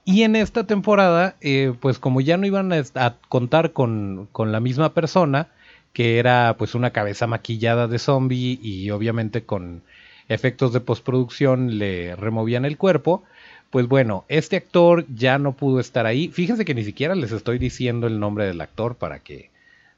Y 0.04 0.22
en 0.22 0.36
esta 0.36 0.68
temporada, 0.68 1.34
eh, 1.40 1.74
pues 1.80 1.98
como 1.98 2.20
ya 2.20 2.36
no 2.36 2.46
iban 2.46 2.72
a, 2.72 3.16
contar 3.28 3.72
con, 3.72 4.28
la 4.32 4.60
misma 4.60 4.94
persona, 4.94 5.48
que 5.92 6.20
era 6.20 6.54
pues 6.56 6.76
una 6.76 6.90
cabeza 6.90 7.26
maquillada 7.26 7.88
de 7.88 7.98
zombie 7.98 8.60
y 8.62 8.88
obviamente 8.90 9.42
con 9.42 9.82
efectos 10.28 10.72
de 10.72 10.78
postproducción 10.78 11.80
le 11.80 12.14
removían 12.14 12.64
el 12.64 12.78
cuerpo, 12.78 13.24
pues 13.70 13.86
bueno, 13.86 14.24
este 14.28 14.56
actor 14.56 15.06
ya 15.14 15.38
no 15.38 15.52
pudo 15.52 15.80
estar 15.80 16.06
ahí. 16.06 16.28
Fíjense 16.28 16.64
que 16.64 16.74
ni 16.74 16.84
siquiera 16.84 17.14
les 17.14 17.32
estoy 17.32 17.58
diciendo 17.58 18.06
el 18.06 18.18
nombre 18.18 18.46
del 18.46 18.60
actor 18.60 18.96
para 18.96 19.20
que 19.20 19.50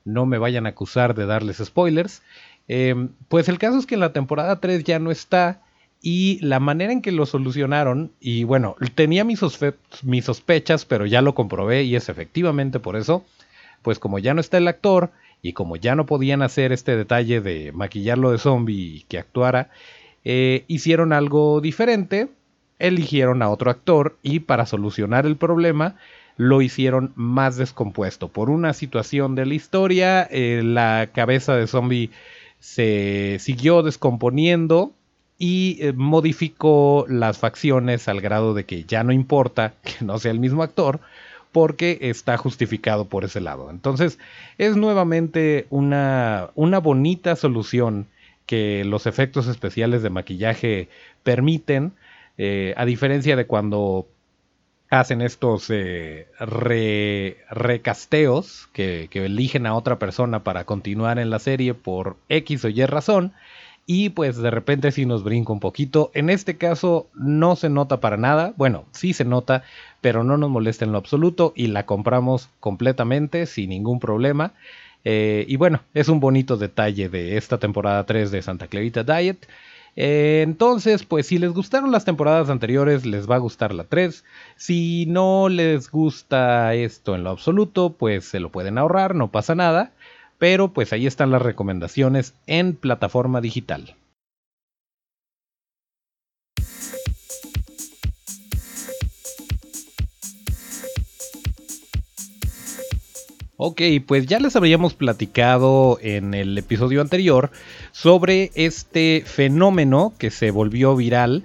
no 0.05 0.26
me 0.26 0.38
vayan 0.38 0.67
a 0.67 0.71
acusar 0.71 1.14
de 1.14 1.26
darles 1.26 1.59
spoilers. 1.59 2.23
Em, 2.69 3.09
pues 3.29 3.49
el 3.49 3.59
caso 3.59 3.79
es 3.79 3.87
que 3.87 3.95
en 3.95 4.00
la 4.00 4.12
temporada 4.12 4.61
3 4.61 4.85
ya 4.85 4.99
no 4.99 5.11
está 5.11 5.61
y 6.02 6.38
la 6.45 6.59
manera 6.59 6.93
en 6.93 7.00
que 7.00 7.12
lo 7.12 7.26
solucionaron, 7.26 8.11
y 8.21 8.43
bueno, 8.43 8.75
tenía 8.97 9.25
mis, 9.25 9.38
sospechas, 9.38 10.85
pero 10.85 11.07
ya 11.07 11.23
lo 11.23 11.35
comprobé 11.35 11.85
y 11.85 11.95
es 11.95 12.09
efectivamente 12.09 12.81
por 12.81 12.97
eso, 12.97 13.25
pues 13.83 14.00
como 14.00 14.19
ya 14.19 14.35
no 14.35 14.41
está 14.41 14.59
el 14.59 14.67
actor 14.67 15.12
y 15.43 15.52
como 15.52 15.76
ya 15.76 15.95
no 15.95 16.05
podían 16.05 16.43
hacer 16.43 16.73
este 16.73 16.97
detalle 16.97 17.41
de 17.41 17.71
maquillarlo 17.71 18.33
de 18.33 18.38
zombie 18.38 18.97
y 18.97 19.00
que 19.02 19.19
actuara, 19.19 19.71
eh, 20.25 20.64
hicieron 20.67 21.12
algo 21.12 21.61
diferente, 21.61 22.29
eligieron 22.83 23.43
a 23.43 23.49
otro 23.49 23.71
actor 23.71 24.19
y 24.23 24.41
para 24.41 24.67
solucionar 24.67 25.25
el 25.25 25.37
problema 25.37 25.97
lo 26.37 26.62
hicieron 26.62 27.12
más 27.15 27.57
descompuesto. 27.57 28.29
Por 28.29 28.51
una 28.51 28.73
situación 28.73 29.35
de 29.35 29.47
la 29.47 29.55
historia, 29.55 30.23
eh, 30.31 30.62
la 30.65 31.11
cabeza 31.12 31.55
de 31.57 31.67
zombie 31.67 32.11
se 32.59 33.37
siguió 33.41 33.83
descomponiendo 33.83 34.93
y 35.39 35.79
eh, 35.81 35.93
modificó 35.93 37.07
las 37.09 37.39
facciones 37.39 38.09
al 38.09 38.21
grado 38.21 38.55
de 38.55 38.65
que 38.65 38.85
ya 38.85 39.05
no 39.05 39.12
importa 39.12 39.75
que 39.83 40.05
no 40.05 40.19
sea 40.19 40.33
el 40.33 40.41
mismo 40.41 40.62
actor 40.62 41.01
porque 41.53 41.99
está 42.01 42.37
justificado 42.39 43.05
por 43.05 43.25
ese 43.25 43.41
lado. 43.41 43.71
Entonces 43.71 44.19
es 44.59 44.77
nuevamente 44.77 45.67
una, 45.71 46.51
una 46.55 46.79
bonita 46.79 47.37
solución 47.37 48.07
que 48.47 48.85
los 48.85 49.07
efectos 49.07 49.47
especiales 49.47 50.03
de 50.03 50.11
maquillaje 50.11 50.89
permiten, 51.23 51.93
eh, 52.39 52.75
a 52.77 52.85
diferencia 52.85 53.37
de 53.37 53.47
cuando 53.47 54.09
hacen 54.91 55.23
estos 55.23 55.71
eh, 55.71 56.29
recasteos 57.51 58.69
que, 58.73 59.09
que, 59.11 59.25
eligen 59.25 59.67
a 59.67 59.75
otra 59.75 59.99
persona 59.99 60.45
para 60.45 60.65
continuar 60.65 61.19
en 61.19 61.31
la 61.31 61.39
serie 61.39 61.73
por 61.73 62.17
X 62.29 62.65
o 62.67 62.69
Y 62.69 62.85
razón 62.85 63.33
y 63.87 64.11
pues 64.11 64.37
de 64.37 64.51
repente 64.51 64.93
sí 64.93 65.07
nos 65.07 65.25
brinca 65.25 65.53
un 65.53 65.61
poquito. 65.61 66.11
En 66.15 66.31
este 66.31 66.57
caso 66.57 67.09
no 67.15 67.57
se 67.57 67.69
nota 67.69 68.01
para 68.01 68.17
nada, 68.17 68.55
bueno, 68.57 68.85
sí 68.93 69.12
se 69.12 69.25
nota, 69.25 69.65
pero 70.01 70.25
no 70.25 70.37
nos 70.37 70.51
molesta 70.51 70.85
en 70.85 70.93
lo 70.93 70.99
absoluto 70.99 71.53
y 71.57 71.69
la 71.69 71.87
compramos 71.87 72.49
completamente 72.61 73.47
sin 73.47 73.71
ningún 73.71 73.99
problema. 74.01 74.53
Eh, 75.05 75.45
y 75.49 75.57
bueno, 75.57 75.81
es 75.95 76.09
un 76.09 76.21
bonito 76.21 76.57
detalle 76.57 77.09
de 77.09 77.37
esta 77.37 77.59
temporada 77.59 78.05
3 78.07 78.31
de 78.31 78.43
Santa 78.43 78.69
Clarita 78.69 79.03
Diet. 79.03 79.47
Eh, 79.97 80.43
entonces, 80.43 81.05
pues 81.05 81.27
si 81.27 81.39
les 81.39 81.53
gustaron 81.53 81.93
las 81.93 82.05
temporadas 82.05 82.49
anteriores, 82.51 83.05
les 83.05 83.31
va 83.31 83.37
a 83.37 83.39
gustar 83.39 83.75
la 83.75 83.85
3. 83.85 84.25
Si 84.57 85.07
no 85.07 85.49
les 85.49 85.91
gusta 85.91 86.75
esto 86.75 87.15
en 87.15 87.25
lo 87.25 87.31
absoluto, 87.31 87.95
pues 87.95 88.25
se 88.25 88.41
lo 88.41 88.51
pueden 88.51 88.79
ahorrar, 88.79 89.15
no 89.15 89.31
pasa 89.31 89.55
nada. 89.55 89.93
Pero 90.39 90.73
pues 90.73 90.93
ahí 90.93 91.07
están 91.07 91.31
las 91.31 91.43
recomendaciones 91.43 92.35
en 92.47 92.75
plataforma 92.75 93.41
digital. 93.41 93.97
Ok, 103.64 103.81
pues 104.09 104.26
ya 104.26 104.40
les 104.40 104.57
habíamos 104.57 104.95
platicado 104.95 105.97
en 106.02 106.35
el 106.35 106.59
episodio 106.59 107.00
anterior 107.00 107.52
sobre 107.92 108.50
este 108.57 109.23
fenómeno 109.25 110.14
que 110.19 110.33
se 110.33 110.50
volvió 110.50 110.97
viral 110.97 111.45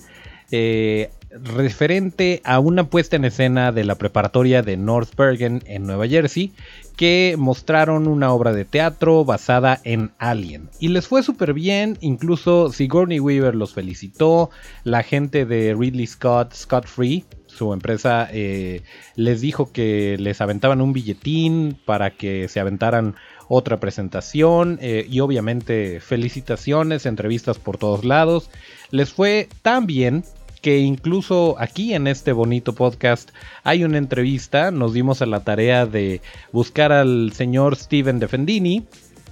eh, 0.50 1.12
referente 1.30 2.42
a 2.44 2.58
una 2.58 2.86
puesta 2.86 3.18
en 3.18 3.26
escena 3.26 3.72
de 3.72 3.84
la 3.84 4.00
preparatoria 4.00 4.64
de 4.64 4.78
North 4.78 5.16
Bergen 5.16 5.62
en 5.68 5.86
Nueva 5.86 6.08
Jersey 6.08 6.54
que 6.96 7.36
mostraron 7.38 8.08
una 8.08 8.34
obra 8.34 8.52
de 8.52 8.66
teatro 8.66 9.24
basada 9.24 9.80
en 9.84 10.10
Alien. 10.18 10.72
Y 10.80 10.88
les 10.88 11.06
fue 11.06 11.22
súper 11.22 11.54
bien, 11.54 12.00
incluso 12.02 12.72
Sigourney 12.74 13.20
Weaver 13.20 13.54
los 13.54 13.76
felicitó, 13.76 14.50
la 14.84 15.04
gente 15.04 15.46
de 15.46 15.76
Ridley 15.78 16.08
Scott, 16.08 16.56
Scott 16.56 16.88
Free, 16.88 17.26
su 17.58 17.74
empresa, 17.74 18.30
eh, 18.32 18.84
les 19.16 19.42
dijo 19.42 19.72
que 19.72 20.16
les 20.20 20.40
aventaban 20.42 20.82
un 20.82 20.94
billetín 20.94 21.78
para 21.86 22.12
que 22.12 22.48
se 22.48 22.60
aventaran 22.60 23.16
otra 23.50 23.80
presentación 23.80 24.78
eh, 24.82 25.06
y 25.10 25.20
obviamente 25.20 26.00
felicitaciones, 26.00 27.06
entrevistas 27.06 27.58
por 27.60 27.78
todos 27.78 28.06
lados. 28.06 28.50
Les 28.92 29.12
fue 29.12 29.50
tan 29.62 29.88
bien 29.88 30.24
que 30.62 30.80
incluso 30.80 31.56
aquí 31.60 31.94
en 31.94 32.08
este 32.08 32.32
bonito 32.32 32.74
podcast 32.74 33.30
hay 33.64 33.84
una 33.84 33.98
entrevista, 33.98 34.72
nos 34.72 34.94
dimos 34.94 35.22
a 35.22 35.26
la 35.26 35.42
tarea 35.44 35.86
de 35.86 36.22
buscar 36.52 36.92
al 36.92 37.32
señor 37.34 37.76
Steven 37.76 38.20
Defendini, 38.20 38.86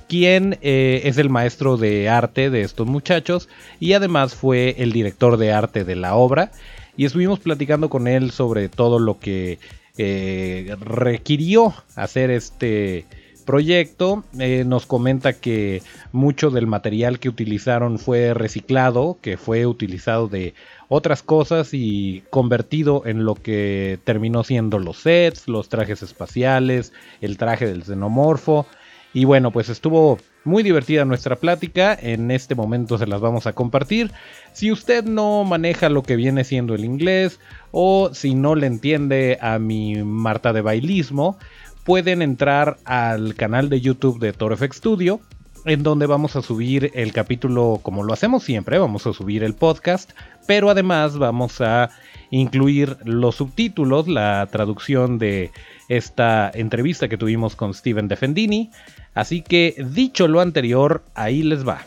quien 0.08 0.58
eh, 0.62 1.01
es 1.05 1.17
el 1.17 1.29
maestro 1.29 1.77
de 1.77 2.10
arte 2.10 2.50
de 2.50 2.62
estos 2.62 2.88
muchachos 2.88 3.50
y 3.79 3.94
además 3.94 4.36
fue 4.36 4.75
el 4.77 4.91
director 4.91 5.38
de 5.38 5.51
arte 5.51 5.84
de 5.84 5.96
la 5.96 6.15
obra 6.15 6.51
y 6.97 7.05
estuvimos 7.05 7.39
platicando 7.39 7.89
con 7.89 8.07
él 8.07 8.31
sobre 8.31 8.69
todo 8.69 8.99
lo 8.99 9.19
que 9.19 9.59
eh, 9.97 10.75
requirió 10.79 11.73
hacer 11.95 12.31
este 12.31 13.05
proyecto. 13.45 14.23
Eh, 14.39 14.63
nos 14.65 14.85
comenta 14.85 15.33
que 15.33 15.81
mucho 16.11 16.49
del 16.49 16.67
material 16.67 17.19
que 17.19 17.29
utilizaron 17.29 17.99
fue 17.99 18.33
reciclado, 18.33 19.17
que 19.21 19.37
fue 19.37 19.65
utilizado 19.65 20.27
de 20.27 20.53
otras 20.89 21.23
cosas 21.23 21.69
y 21.73 22.23
convertido 22.29 23.03
en 23.05 23.23
lo 23.23 23.35
que 23.35 23.99
terminó 24.03 24.43
siendo 24.43 24.79
los 24.79 24.97
sets, 24.97 25.47
los 25.47 25.69
trajes 25.69 26.03
espaciales, 26.03 26.91
el 27.21 27.37
traje 27.37 27.67
del 27.67 27.83
xenomorfo. 27.83 28.65
Y 29.13 29.25
bueno, 29.25 29.51
pues 29.51 29.69
estuvo 29.69 30.17
muy 30.45 30.63
divertida 30.63 31.03
nuestra 31.05 31.35
plática, 31.35 31.97
en 31.99 32.31
este 32.31 32.55
momento 32.55 32.97
se 32.97 33.07
las 33.07 33.19
vamos 33.19 33.47
a 33.47 33.53
compartir. 33.53 34.11
Si 34.53 34.71
usted 34.71 35.03
no 35.03 35.43
maneja 35.43 35.89
lo 35.89 36.03
que 36.03 36.15
viene 36.15 36.43
siendo 36.43 36.75
el 36.75 36.85
inglés 36.85 37.39
o 37.71 38.13
si 38.13 38.35
no 38.35 38.55
le 38.55 38.67
entiende 38.67 39.37
a 39.41 39.59
mi 39.59 40.03
Marta 40.03 40.53
de 40.53 40.61
bailismo, 40.61 41.37
pueden 41.83 42.21
entrar 42.21 42.77
al 42.85 43.35
canal 43.35 43.69
de 43.69 43.81
YouTube 43.81 44.19
de 44.19 44.33
ToroFX 44.33 44.77
Studio 44.77 45.19
en 45.65 45.81
donde 45.81 46.05
vamos 46.05 46.35
a 46.35 46.41
subir 46.41 46.91
el 46.93 47.11
capítulo 47.11 47.79
como 47.81 48.03
lo 48.03 48.13
hacemos 48.13 48.43
siempre, 48.43 48.77
vamos 48.77 49.07
a 49.07 49.13
subir 49.13 49.43
el 49.43 49.55
podcast, 49.55 50.11
pero 50.45 50.69
además 50.69 51.17
vamos 51.17 51.59
a 51.59 51.89
incluir 52.32 52.98
los 53.03 53.36
subtítulos, 53.36 54.08
la 54.08 54.48
traducción 54.51 55.17
de 55.17 55.51
esta 55.89 56.50
entrevista 56.53 57.08
que 57.08 57.17
tuvimos 57.17 57.55
con 57.55 57.74
Steven 57.74 58.08
Defendini. 58.08 58.72
Así 59.13 59.41
que 59.41 59.75
dicho 59.94 60.27
lo 60.27 60.41
anterior, 60.41 61.03
ahí 61.13 61.44
les 61.44 61.67
va. 61.67 61.86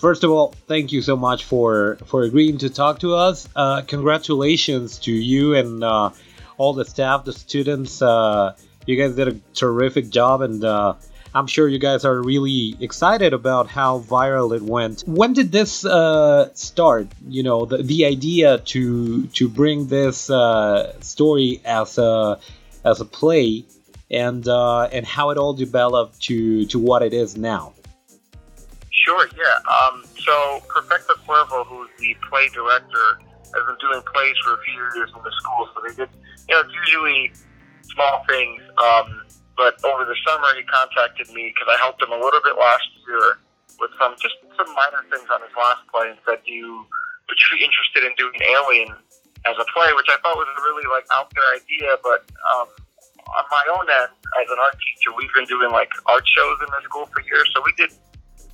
First 0.00 0.22
of 0.22 0.30
all, 0.30 0.52
thank 0.68 0.92
you 0.92 1.00
so 1.00 1.16
much 1.16 1.44
for 1.44 1.96
for 2.04 2.24
agreeing 2.24 2.58
to 2.58 2.68
talk 2.68 2.98
to 3.00 3.14
us. 3.14 3.48
Uh, 3.56 3.80
congratulations 3.86 4.98
to 4.98 5.10
you 5.10 5.54
and 5.54 5.82
uh, 5.82 6.10
all 6.58 6.74
the 6.74 6.84
staff, 6.84 7.24
the 7.24 7.32
students. 7.32 8.02
Uh, 8.02 8.54
you 8.86 8.96
guys 8.96 9.16
did 9.16 9.28
a 9.28 9.36
terrific 9.54 10.10
job, 10.10 10.42
and 10.42 10.62
uh, 10.62 10.92
I'm 11.34 11.48
sure 11.48 11.66
you 11.66 11.80
guys 11.80 12.04
are 12.04 12.22
really 12.22 12.76
excited 12.78 13.32
about 13.32 13.66
how 13.66 14.00
viral 14.00 14.54
it 14.54 14.62
went. 14.62 15.02
When 15.06 15.32
did 15.32 15.50
this 15.50 15.84
uh, 15.84 16.54
start? 16.54 17.08
You 17.28 17.42
know, 17.42 17.64
the, 17.64 17.78
the 17.78 18.06
idea 18.06 18.58
to 18.58 19.26
to 19.26 19.48
bring 19.48 19.88
this 19.88 20.30
uh, 20.30 20.98
story 21.00 21.60
as 21.64 21.98
a 21.98 22.38
as 22.84 23.00
a 23.00 23.04
play, 23.04 23.64
and 24.10 24.46
uh, 24.46 24.84
and 24.92 25.04
how 25.04 25.30
it 25.30 25.38
all 25.38 25.54
developed 25.54 26.20
to 26.22 26.66
to 26.66 26.78
what 26.78 27.02
it 27.02 27.12
is 27.12 27.36
now. 27.36 27.72
Sure, 28.92 29.28
yeah. 29.36 29.58
Um, 29.68 30.04
so 30.16 30.62
Perfecto 30.68 31.14
Cuervo, 31.26 31.66
who's 31.66 31.90
the 31.98 32.14
play 32.30 32.48
director, 32.54 33.18
has 33.18 33.66
been 33.66 33.76
doing 33.80 34.02
plays 34.14 34.36
for 34.44 34.54
a 34.54 34.58
few 34.64 34.74
years 34.74 35.10
in 35.14 35.22
the 35.22 35.32
school. 35.32 35.68
So 35.74 35.82
they 35.82 35.94
did, 35.96 36.08
you 36.48 36.54
know, 36.54 36.60
it's 36.60 36.72
usually 36.86 37.32
small 37.82 38.24
things. 38.28 38.62
Um, 38.78 39.23
but 39.56 39.78
over 39.86 40.04
the 40.04 40.18
summer, 40.26 40.50
he 40.58 40.62
contacted 40.66 41.30
me 41.30 41.54
because 41.54 41.70
I 41.70 41.78
helped 41.78 42.02
him 42.02 42.10
a 42.10 42.18
little 42.18 42.42
bit 42.42 42.58
last 42.58 42.86
year 43.06 43.38
with 43.78 43.90
some 43.98 44.14
just 44.18 44.38
some 44.58 44.70
minor 44.74 45.02
things 45.10 45.26
on 45.30 45.42
his 45.42 45.54
last 45.54 45.82
play, 45.90 46.10
and 46.10 46.18
said, 46.26 46.42
"Do 46.46 46.52
"You 46.52 46.86
would 47.28 47.38
you 47.38 47.48
be 47.58 47.62
interested 47.62 48.02
in 48.06 48.12
doing 48.18 48.38
Alien 48.42 48.90
as 49.46 49.56
a 49.58 49.66
play?" 49.70 49.90
Which 49.94 50.10
I 50.10 50.18
thought 50.22 50.38
was 50.38 50.50
a 50.50 50.60
really 50.62 50.86
like 50.90 51.06
out 51.14 51.30
there 51.34 51.46
idea, 51.54 51.98
but 52.02 52.26
um, 52.50 52.68
on 53.38 53.44
my 53.50 53.64
own 53.78 53.86
end, 53.88 54.12
as 54.42 54.46
an 54.50 54.58
art 54.58 54.76
teacher, 54.82 55.10
we've 55.16 55.32
been 55.34 55.46
doing 55.46 55.70
like 55.70 55.90
art 56.06 56.26
shows 56.26 56.58
in 56.60 56.68
the 56.70 56.82
school 56.84 57.06
for 57.14 57.22
years. 57.22 57.48
So 57.54 57.62
we 57.64 57.72
did, 57.78 57.90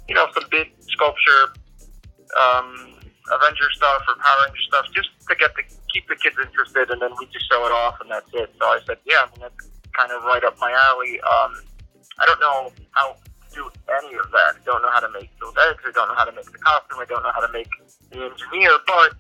you 0.09 0.15
know, 0.15 0.29
some 0.33 0.45
big 0.51 0.73
sculpture, 0.89 1.57
um, 2.37 2.97
Avenger 3.33 3.69
stuff 3.73 4.05
or 4.09 4.15
Power 4.21 4.41
Ranger 4.47 4.65
stuff, 4.69 4.87
just 4.93 5.11
to 5.29 5.35
get 5.37 5.57
the 5.57 5.65
keep 5.93 6.07
the 6.09 6.17
kids 6.17 6.37
interested, 6.37 6.91
and 6.91 7.03
then 7.03 7.13
we 7.19 7.27
just 7.33 7.49
show 7.51 7.65
it 7.67 7.73
off, 7.73 8.01
and 8.01 8.11
that's 8.11 8.31
it. 8.35 8.53
So 8.61 8.65
I 8.67 8.81
said, 8.87 8.99
yeah, 9.05 9.25
I 9.25 9.27
mean 9.33 9.49
that's 9.49 9.70
kind 9.97 10.13
of 10.13 10.23
right 10.25 10.45
up 10.45 10.57
my 10.61 10.73
alley. 10.73 11.21
Um, 11.21 11.63
I 12.19 12.27
don't 12.27 12.41
know 12.41 12.73
how 12.93 13.13
to 13.15 13.55
do 13.55 13.71
any 13.99 14.15
of 14.17 14.31
that. 14.31 14.65
Don't 14.65 14.83
know 14.83 14.91
how 14.93 15.01
to 15.01 15.11
make 15.13 15.31
those 15.41 15.55
eggs. 15.69 15.83
I 15.87 15.91
don't 15.93 16.09
know 16.09 16.15
how 16.15 16.25
to 16.25 16.33
make 16.33 16.47
the 16.47 16.59
costume. 16.59 16.99
I 17.01 17.05
don't 17.07 17.23
know 17.23 17.33
how 17.33 17.45
to 17.45 17.53
make 17.53 17.69
the 18.11 18.31
engineer, 18.31 18.79
but 18.87 19.11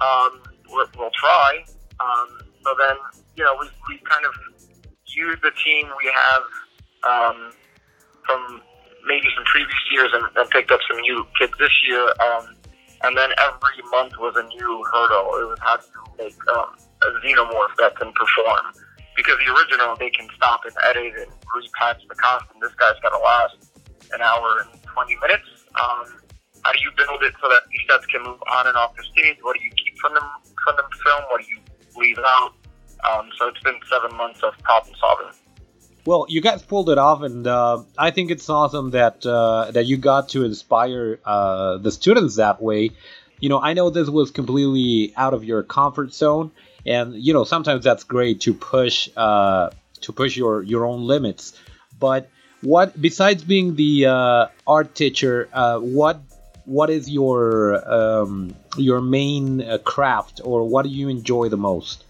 um, 0.00 0.42
we'll, 0.68 0.86
we'll 0.98 1.14
try. 1.14 1.64
Um, 2.00 2.28
so 2.64 2.74
then, 2.78 2.96
you 3.36 3.44
know, 3.44 3.56
we, 3.60 3.68
we 3.88 4.00
kind 4.04 4.24
of 4.24 4.34
use 5.06 5.38
the 5.42 5.52
team 5.64 5.86
we 5.96 6.10
have 6.12 6.42
um, 7.04 7.52
from 8.26 8.60
maybe 9.06 9.28
some 9.36 9.44
previous 9.44 9.84
years 9.92 10.10
and, 10.12 10.24
and 10.36 10.50
picked 10.50 10.70
up 10.70 10.80
some 10.90 11.00
new 11.00 11.26
kids 11.38 11.52
this 11.58 11.72
year. 11.86 12.02
Um, 12.20 12.56
and 13.02 13.16
then 13.16 13.30
every 13.38 13.84
month 13.92 14.14
was 14.18 14.34
a 14.36 14.46
new 14.48 14.84
hurdle. 14.92 15.38
It 15.40 15.46
was 15.48 15.58
how 15.60 15.76
to 15.76 15.84
make 16.18 16.34
um, 16.48 16.74
a 17.04 17.08
xenomorph 17.20 17.76
that 17.78 17.96
can 17.96 18.12
perform 18.12 18.72
because 19.16 19.36
the 19.44 19.52
original 19.52 19.96
they 19.96 20.10
can 20.10 20.28
stop 20.36 20.60
and 20.64 20.74
edit 20.84 21.14
and 21.16 21.32
repatch 21.48 22.06
the 22.08 22.14
costume. 22.14 22.60
This 22.60 22.74
guy's 22.74 23.00
got 23.02 23.10
to 23.10 23.18
last 23.18 23.56
an 24.12 24.20
hour 24.20 24.64
and 24.64 24.82
20 24.82 25.16
minutes. 25.20 25.48
Um, 25.74 26.04
how 26.62 26.72
do 26.72 26.78
you 26.80 26.90
build 26.96 27.22
it 27.22 27.34
so 27.40 27.48
that 27.48 27.62
these 27.70 27.80
sets 27.88 28.06
can 28.06 28.22
move 28.22 28.40
on 28.52 28.66
and 28.66 28.76
off 28.76 28.94
the 28.96 29.04
stage? 29.04 29.38
What 29.42 29.56
do 29.56 29.64
you 29.64 29.70
keep 29.70 29.98
from 29.98 30.14
them 30.14 30.24
from 30.64 30.76
the 30.76 30.84
film? 31.04 31.22
What 31.30 31.40
do 31.40 31.46
you 31.48 31.60
leave 31.96 32.18
out? 32.18 32.52
Um, 33.08 33.30
so 33.38 33.48
it's 33.48 33.60
been 33.60 33.78
seven 33.90 34.16
months 34.16 34.42
of 34.42 34.56
problem 34.62 34.94
solving. 35.00 35.32
Well, 36.04 36.26
you 36.28 36.40
guys 36.40 36.62
pulled 36.62 36.88
it 36.90 36.98
off, 36.98 37.22
and 37.22 37.46
uh, 37.46 37.82
I 37.98 38.12
think 38.12 38.30
it's 38.30 38.48
awesome 38.48 38.90
that 38.90 39.26
uh, 39.26 39.72
that 39.72 39.86
you 39.86 39.96
got 39.96 40.30
to 40.30 40.44
inspire 40.44 41.18
uh, 41.24 41.78
the 41.78 41.90
students 41.90 42.36
that 42.36 42.62
way. 42.62 42.90
You 43.40 43.48
know, 43.48 43.60
I 43.60 43.74
know 43.74 43.90
this 43.90 44.08
was 44.08 44.30
completely 44.30 45.12
out 45.16 45.34
of 45.34 45.44
your 45.44 45.62
comfort 45.62 46.14
zone, 46.14 46.52
and 46.86 47.14
you 47.14 47.32
know 47.32 47.44
sometimes 47.44 47.84
that's 47.84 48.04
great 48.04 48.40
to 48.42 48.54
push 48.54 49.08
uh, 49.16 49.70
to 50.02 50.12
push 50.12 50.36
your 50.36 50.62
your 50.62 50.86
own 50.86 51.02
limits. 51.02 51.58
But 51.98 52.30
what 52.62 53.00
besides 53.00 53.44
being 53.44 53.76
the 53.76 54.06
uh, 54.06 54.46
art 54.66 54.94
teacher 54.94 55.48
uh, 55.52 55.78
what 55.78 56.20
what 56.64 56.90
is 56.90 57.08
your 57.08 57.76
um, 57.88 58.54
your 58.76 59.00
main 59.00 59.62
uh, 59.62 59.78
craft 59.78 60.40
or 60.44 60.68
what 60.68 60.82
do 60.82 60.88
you 60.88 61.08
enjoy 61.08 61.48
the 61.48 61.56
most? 61.56 62.04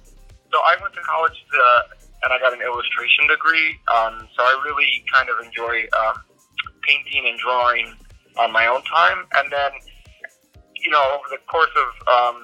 So 0.52 0.58
i 0.66 0.76
went 0.80 0.94
to 0.94 1.00
college 1.00 1.44
uh, 1.52 1.80
and 2.22 2.32
i 2.32 2.38
got 2.38 2.52
an 2.54 2.62
illustration 2.62 3.26
degree 3.28 3.76
um, 3.92 4.26
so 4.34 4.42
i 4.42 4.62
really 4.64 5.04
kind 5.12 5.28
of 5.28 5.44
enjoy 5.44 5.84
um, 6.00 6.14
painting 6.82 7.28
and 7.28 7.38
drawing 7.38 7.94
on 8.38 8.52
my 8.52 8.66
own 8.66 8.82
time 8.84 9.26
and 9.36 9.52
then 9.52 9.72
you 10.86 10.94
know 10.94 11.02
over 11.18 11.26
the 11.34 11.42
course 11.50 11.74
of 11.74 11.90
um, 12.06 12.38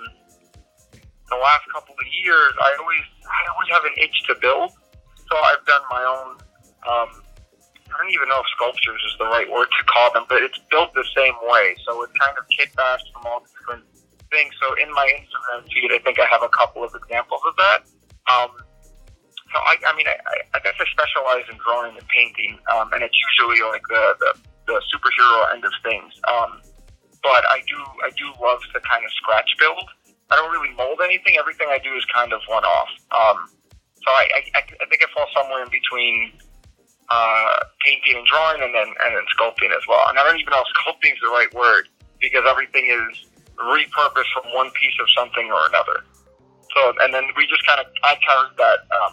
the 1.31 1.39
last 1.39 1.63
couple 1.71 1.95
of 1.95 2.07
years, 2.11 2.53
I 2.59 2.75
always 2.83 3.07
I 3.23 3.41
always 3.55 3.71
have 3.71 3.87
an 3.87 3.95
itch 4.03 4.19
to 4.27 4.35
build. 4.43 4.75
So 5.31 5.39
I've 5.39 5.63
done 5.63 5.87
my 5.87 6.03
own. 6.03 6.43
Um, 6.83 7.23
I 7.87 7.95
don't 8.03 8.11
even 8.11 8.27
know 8.27 8.43
if 8.43 8.49
sculptures 8.59 8.99
is 8.99 9.15
the 9.23 9.31
right 9.31 9.47
word 9.47 9.71
to 9.71 9.83
call 9.87 10.11
them, 10.11 10.27
but 10.27 10.43
it's 10.43 10.59
built 10.75 10.91
the 10.99 11.07
same 11.15 11.39
way. 11.47 11.79
So 11.87 12.03
it's 12.03 12.13
kind 12.19 12.35
of 12.35 12.43
bashed 12.75 13.07
from 13.15 13.31
all 13.31 13.47
different 13.47 13.87
things. 14.33 14.51
So 14.59 14.75
in 14.75 14.91
my 14.91 15.07
Instagram 15.15 15.63
feed, 15.71 15.93
I 15.95 16.01
think 16.03 16.19
I 16.19 16.27
have 16.27 16.43
a 16.43 16.51
couple 16.51 16.83
of 16.83 16.91
examples 16.97 17.45
of 17.47 17.55
that. 17.63 17.87
Um, 18.27 18.51
so 19.53 19.61
I, 19.61 19.77
I 19.87 19.93
mean, 19.95 20.09
I, 20.09 20.17
I 20.57 20.59
guess 20.65 20.73
I 20.81 20.89
specialize 20.89 21.45
in 21.53 21.61
drawing 21.61 21.95
and 21.95 22.09
painting, 22.09 22.59
um, 22.73 22.91
and 22.97 23.05
it's 23.05 23.15
usually 23.15 23.61
like 23.69 23.85
the, 23.93 24.17
the, 24.19 24.31
the 24.73 24.77
superhero 24.89 25.53
end 25.53 25.63
of 25.69 25.73
things. 25.85 26.17
Um, 26.25 26.65
but 27.23 27.47
I 27.49 27.63
do 27.67 27.79
I 28.05 28.11
do 28.11 28.27
love 28.43 28.61
to 28.75 28.79
kind 28.83 29.05
of 29.05 29.11
scratch 29.13 29.51
build. 29.59 29.85
I 30.31 30.37
don't 30.37 30.51
really 30.51 30.75
mold 30.75 31.01
anything. 31.05 31.37
Everything 31.39 31.69
I 31.71 31.79
do 31.79 31.95
is 31.95 32.05
kind 32.15 32.33
of 32.33 32.41
one 32.49 32.65
off. 32.65 32.89
Um, 33.13 33.49
so 34.01 34.09
I, 34.11 34.51
I, 34.57 34.61
I 34.65 34.85
think 34.89 35.05
I 35.05 35.09
fall 35.15 35.29
somewhere 35.37 35.63
in 35.63 35.71
between 35.71 36.33
uh, 37.11 37.57
painting 37.85 38.17
and 38.19 38.27
drawing, 38.27 38.63
and 38.63 38.75
then 38.75 38.89
and 38.89 39.11
then 39.15 39.27
sculpting 39.37 39.71
as 39.71 39.85
well. 39.87 40.03
And 40.09 40.19
I 40.19 40.25
don't 40.25 40.41
even 40.41 40.51
know 40.51 40.65
if 40.65 40.71
sculpting 40.75 41.13
is 41.13 41.21
the 41.23 41.31
right 41.31 41.53
word 41.55 41.89
because 42.19 42.43
everything 42.49 42.89
is 42.91 43.29
repurposed 43.61 44.31
from 44.33 44.51
one 44.55 44.71
piece 44.75 44.97
of 44.99 45.07
something 45.15 45.47
or 45.53 45.63
another. 45.69 46.03
So 46.75 46.93
and 47.05 47.13
then 47.13 47.29
we 47.37 47.47
just 47.47 47.65
kind 47.67 47.81
of 47.81 47.87
I 48.03 48.17
carried 48.19 48.57
that 48.57 48.79
um, 48.91 49.13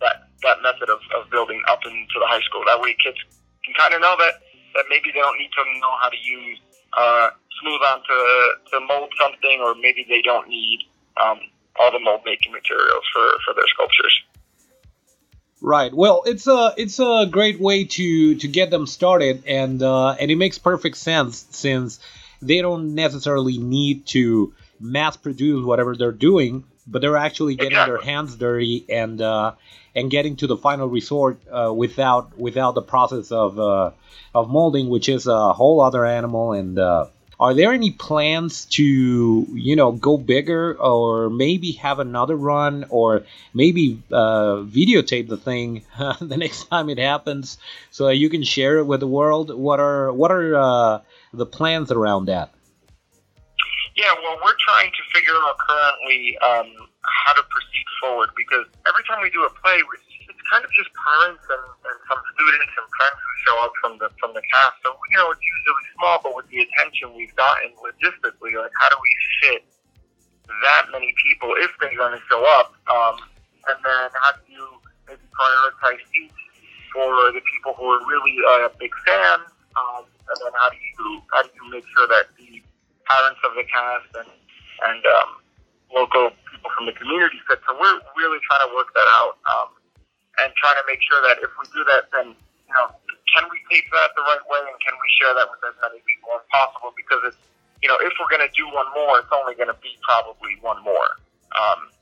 that 0.00 0.28
that 0.42 0.60
method 0.62 0.90
of, 0.90 1.00
of 1.14 1.30
building 1.30 1.62
up 1.68 1.80
into 1.86 2.16
the 2.18 2.26
high 2.26 2.42
school. 2.42 2.66
That 2.66 2.80
way, 2.80 2.96
kids 3.02 3.18
can 3.64 3.74
kind 3.78 3.94
of 3.94 4.00
know 4.02 4.16
that 4.18 4.42
that 4.74 4.84
maybe 4.90 5.14
they 5.14 5.22
don't 5.22 5.38
need 5.38 5.50
to 5.54 5.62
know 5.80 5.94
how 6.02 6.10
to 6.10 6.18
use. 6.18 6.58
Uh, 6.96 7.28
smooth 7.60 7.80
on 7.92 8.00
to, 8.02 8.70
to 8.70 8.80
mold 8.80 9.12
something, 9.20 9.60
or 9.60 9.74
maybe 9.74 10.06
they 10.08 10.22
don't 10.22 10.48
need 10.48 10.80
um, 11.16 11.38
all 11.78 11.92
the 11.92 11.98
mold 11.98 12.20
making 12.24 12.52
materials 12.52 13.04
for, 13.12 13.28
for 13.44 13.54
their 13.54 13.66
sculptures. 13.74 14.22
Right. 15.60 15.92
Well, 15.92 16.22
it's 16.26 16.46
a 16.46 16.74
it's 16.76 17.00
a 17.00 17.26
great 17.30 17.58
way 17.60 17.84
to 17.84 18.34
to 18.34 18.48
get 18.48 18.70
them 18.70 18.86
started, 18.86 19.44
and 19.46 19.82
uh, 19.82 20.10
and 20.10 20.30
it 20.30 20.36
makes 20.36 20.58
perfect 20.58 20.98
sense 20.98 21.46
since 21.50 21.98
they 22.42 22.60
don't 22.60 22.94
necessarily 22.94 23.56
need 23.56 24.06
to 24.08 24.52
mass 24.78 25.16
produce 25.16 25.64
whatever 25.64 25.96
they're 25.96 26.12
doing, 26.12 26.64
but 26.86 27.00
they're 27.00 27.16
actually 27.16 27.54
getting 27.56 27.72
exactly. 27.72 27.96
their 27.96 28.04
hands 28.04 28.36
dirty 28.36 28.84
and 28.90 29.20
uh, 29.22 29.54
and 29.96 30.10
getting 30.10 30.36
to 30.36 30.46
the 30.46 30.56
final 30.56 30.88
resort 30.88 31.40
uh, 31.50 31.72
without 31.74 32.38
without 32.38 32.76
the 32.76 32.82
process 32.82 33.32
of 33.32 33.58
uh, 33.58 33.90
of 34.34 34.48
molding, 34.48 34.88
which 34.88 35.08
is 35.08 35.26
a 35.26 35.52
whole 35.52 35.80
other 35.80 36.04
animal 36.04 36.52
and 36.52 36.78
uh, 36.78 37.06
are 37.38 37.52
there 37.52 37.72
any 37.72 37.90
plans 37.90 38.64
to, 38.64 39.46
you 39.52 39.76
know, 39.76 39.92
go 39.92 40.16
bigger 40.16 40.74
or 40.74 41.28
maybe 41.28 41.72
have 41.72 41.98
another 41.98 42.34
run 42.34 42.86
or 42.88 43.24
maybe 43.52 44.02
uh, 44.10 44.64
videotape 44.64 45.28
the 45.28 45.36
thing 45.36 45.84
the 46.20 46.36
next 46.36 46.64
time 46.64 46.88
it 46.88 46.98
happens 46.98 47.58
so 47.90 48.08
you 48.08 48.30
can 48.30 48.42
share 48.42 48.78
it 48.78 48.84
with 48.84 49.00
the 49.00 49.06
world? 49.06 49.54
What 49.54 49.80
are 49.80 50.12
what 50.12 50.30
are 50.30 50.54
uh, 50.54 51.00
the 51.34 51.46
plans 51.46 51.92
around 51.92 52.26
that? 52.26 52.52
Yeah, 53.96 54.12
well, 54.22 54.38
we're 54.42 54.56
trying 54.58 54.90
to 54.90 55.18
figure 55.18 55.34
out 55.34 55.56
currently 55.58 56.38
um, 56.38 56.88
how 57.24 57.32
to 57.32 57.42
proceed 57.48 57.86
forward 58.00 58.30
because 58.36 58.68
every 58.84 59.04
time 59.08 59.22
we 59.24 59.30
do 59.32 59.42
a 59.44 59.52
play, 59.62 59.80
it's 59.80 60.42
kind 60.50 60.62
of 60.62 60.70
just 60.76 60.90
parents 60.92 61.42
and, 61.48 61.64
and 61.88 61.98
some 62.06 62.20
students 62.36 62.72
and 62.76 62.86
friends 62.98 63.18
who 63.18 63.32
show 63.46 63.56
up 63.64 63.72
from 63.80 63.92
the 63.98 64.08
from 64.20 64.30
the 64.36 64.44
cast. 64.52 64.76
So 64.84 64.92
you 64.92 65.16
know, 65.16 65.32
it's 65.32 65.42
usually 65.42 65.86
small, 65.96 66.20
but 66.22 66.32
with 66.36 66.48
the 66.52 66.60
attention 66.62 67.16
we've 67.16 67.34
gotten 67.34 67.72
logistically, 67.80 68.54
like 68.54 68.74
how 68.76 68.88
do 68.92 68.98
we 69.00 69.12
fit 69.42 69.62
that 70.46 70.92
many 70.92 71.14
people 71.18 71.50
if 71.58 71.72
they're 71.80 71.96
going 71.96 72.14
to 72.14 72.22
show 72.30 72.42
up? 72.60 72.76
Um, 72.86 73.16
and 73.66 73.78
then 73.82 74.08
how 74.14 74.36
do 74.38 74.44
you 74.46 74.66
maybe 75.08 75.26
prioritize 75.34 76.02
seats 76.12 76.38
for 76.94 77.10
the 77.34 77.42
people 77.42 77.74
who 77.74 77.86
are 77.90 78.02
really 78.06 78.36
uh, 78.46 78.68
big 78.78 78.94
fans, 79.04 79.50
um, 79.74 80.06
and 80.06 80.36
then 80.38 80.54
how 80.54 80.70
do 80.70 80.78
you 80.78 81.22
how 81.32 81.42
do 81.42 81.50
you 81.54 81.66
make 81.70 81.84
sure 81.96 82.06
that 82.06 82.30
the 82.38 82.62
parents 83.06 83.40
of 83.46 83.54
the 83.54 83.64
cast 83.66 84.10
and 84.22 84.30
and 84.86 85.02
um, 85.06 85.45
local 85.96 86.36
people 86.52 86.70
from 86.76 86.84
the 86.84 86.92
community 86.92 87.40
fit? 87.48 87.64
So 87.64 87.72
we're 87.74 87.98
really 88.20 88.38
trying 88.44 88.68
to 88.68 88.70
work 88.76 88.92
that 88.92 89.08
out 89.16 89.40
um, 89.48 89.72
and 90.44 90.52
trying 90.60 90.76
to 90.76 90.84
make 90.84 91.00
sure 91.00 91.18
that 91.24 91.40
if 91.40 91.50
we 91.56 91.64
do 91.72 91.82
that, 91.88 92.12
then 92.12 92.36
you 92.36 92.74
know, 92.76 92.92
can 93.32 93.48
we 93.48 93.58
tape 93.72 93.88
that 93.96 94.12
the 94.12 94.22
right 94.28 94.44
way 94.46 94.60
and 94.68 94.76
can 94.84 94.94
we 95.00 95.08
share 95.16 95.32
that 95.32 95.48
with 95.48 95.64
as 95.64 95.74
many 95.80 96.04
people 96.04 96.36
as 96.36 96.44
possible? 96.52 96.92
Because 96.92 97.32
it's 97.32 97.40
you 97.82 97.88
know, 97.88 97.98
if 98.00 98.12
we're 98.16 98.30
going 98.32 98.44
to 98.44 98.52
do 98.56 98.64
one 98.72 98.88
more, 98.96 99.20
it's 99.20 99.32
only 99.32 99.54
going 99.54 99.68
to 99.68 99.78
be 99.84 99.96
probably 100.02 100.56
one 100.60 100.80
more. 100.82 101.20
Um, 101.54 101.92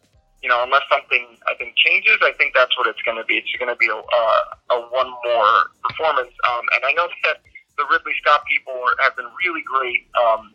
you 0.42 0.48
know, 0.48 0.62
unless 0.62 0.84
something 0.92 1.40
I 1.48 1.54
think 1.56 1.74
changes, 1.74 2.20
I 2.20 2.32
think 2.36 2.54
that's 2.54 2.76
what 2.76 2.86
it's 2.86 3.00
going 3.02 3.16
to 3.16 3.24
be. 3.24 3.40
It's 3.40 3.50
going 3.56 3.72
to 3.72 3.80
be 3.80 3.88
a, 3.88 3.96
a, 3.96 4.24
a 4.70 4.78
one 4.92 5.10
more 5.24 5.52
performance. 5.82 6.32
Um, 6.46 6.64
and 6.76 6.84
I 6.84 6.92
know 6.92 7.08
that 7.24 7.40
the 7.76 7.84
Ridley 7.90 8.14
Scott 8.22 8.44
people 8.46 8.76
have 9.00 9.16
been 9.16 9.26
really 9.42 9.64
great 9.66 10.06
um, 10.14 10.54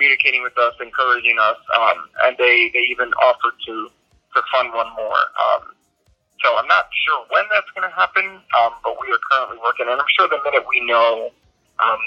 communicating 0.00 0.42
with 0.42 0.56
us, 0.56 0.74
encouraging 0.80 1.36
us, 1.38 1.58
um, 1.76 2.08
and 2.24 2.36
they, 2.38 2.70
they 2.72 2.80
even 2.90 3.12
offered 3.22 3.52
to 3.66 3.90
to 4.34 4.42
fund 4.52 4.72
one 4.72 4.86
more. 4.96 5.20
Um, 5.36 5.74
so 6.42 6.56
I'm 6.56 6.66
not 6.68 6.88
sure 7.04 7.26
when 7.30 7.44
that's 7.52 7.68
going 7.74 7.88
to 7.88 7.94
happen, 7.94 8.24
um, 8.58 8.72
but 8.82 8.96
we 9.00 9.12
are 9.12 9.18
currently 9.30 9.58
working, 9.62 9.86
and 9.90 10.00
I'm 10.00 10.06
sure 10.16 10.28
the 10.28 10.38
minute 10.44 10.64
we 10.68 10.80
know, 10.86 11.30
um, 11.84 11.98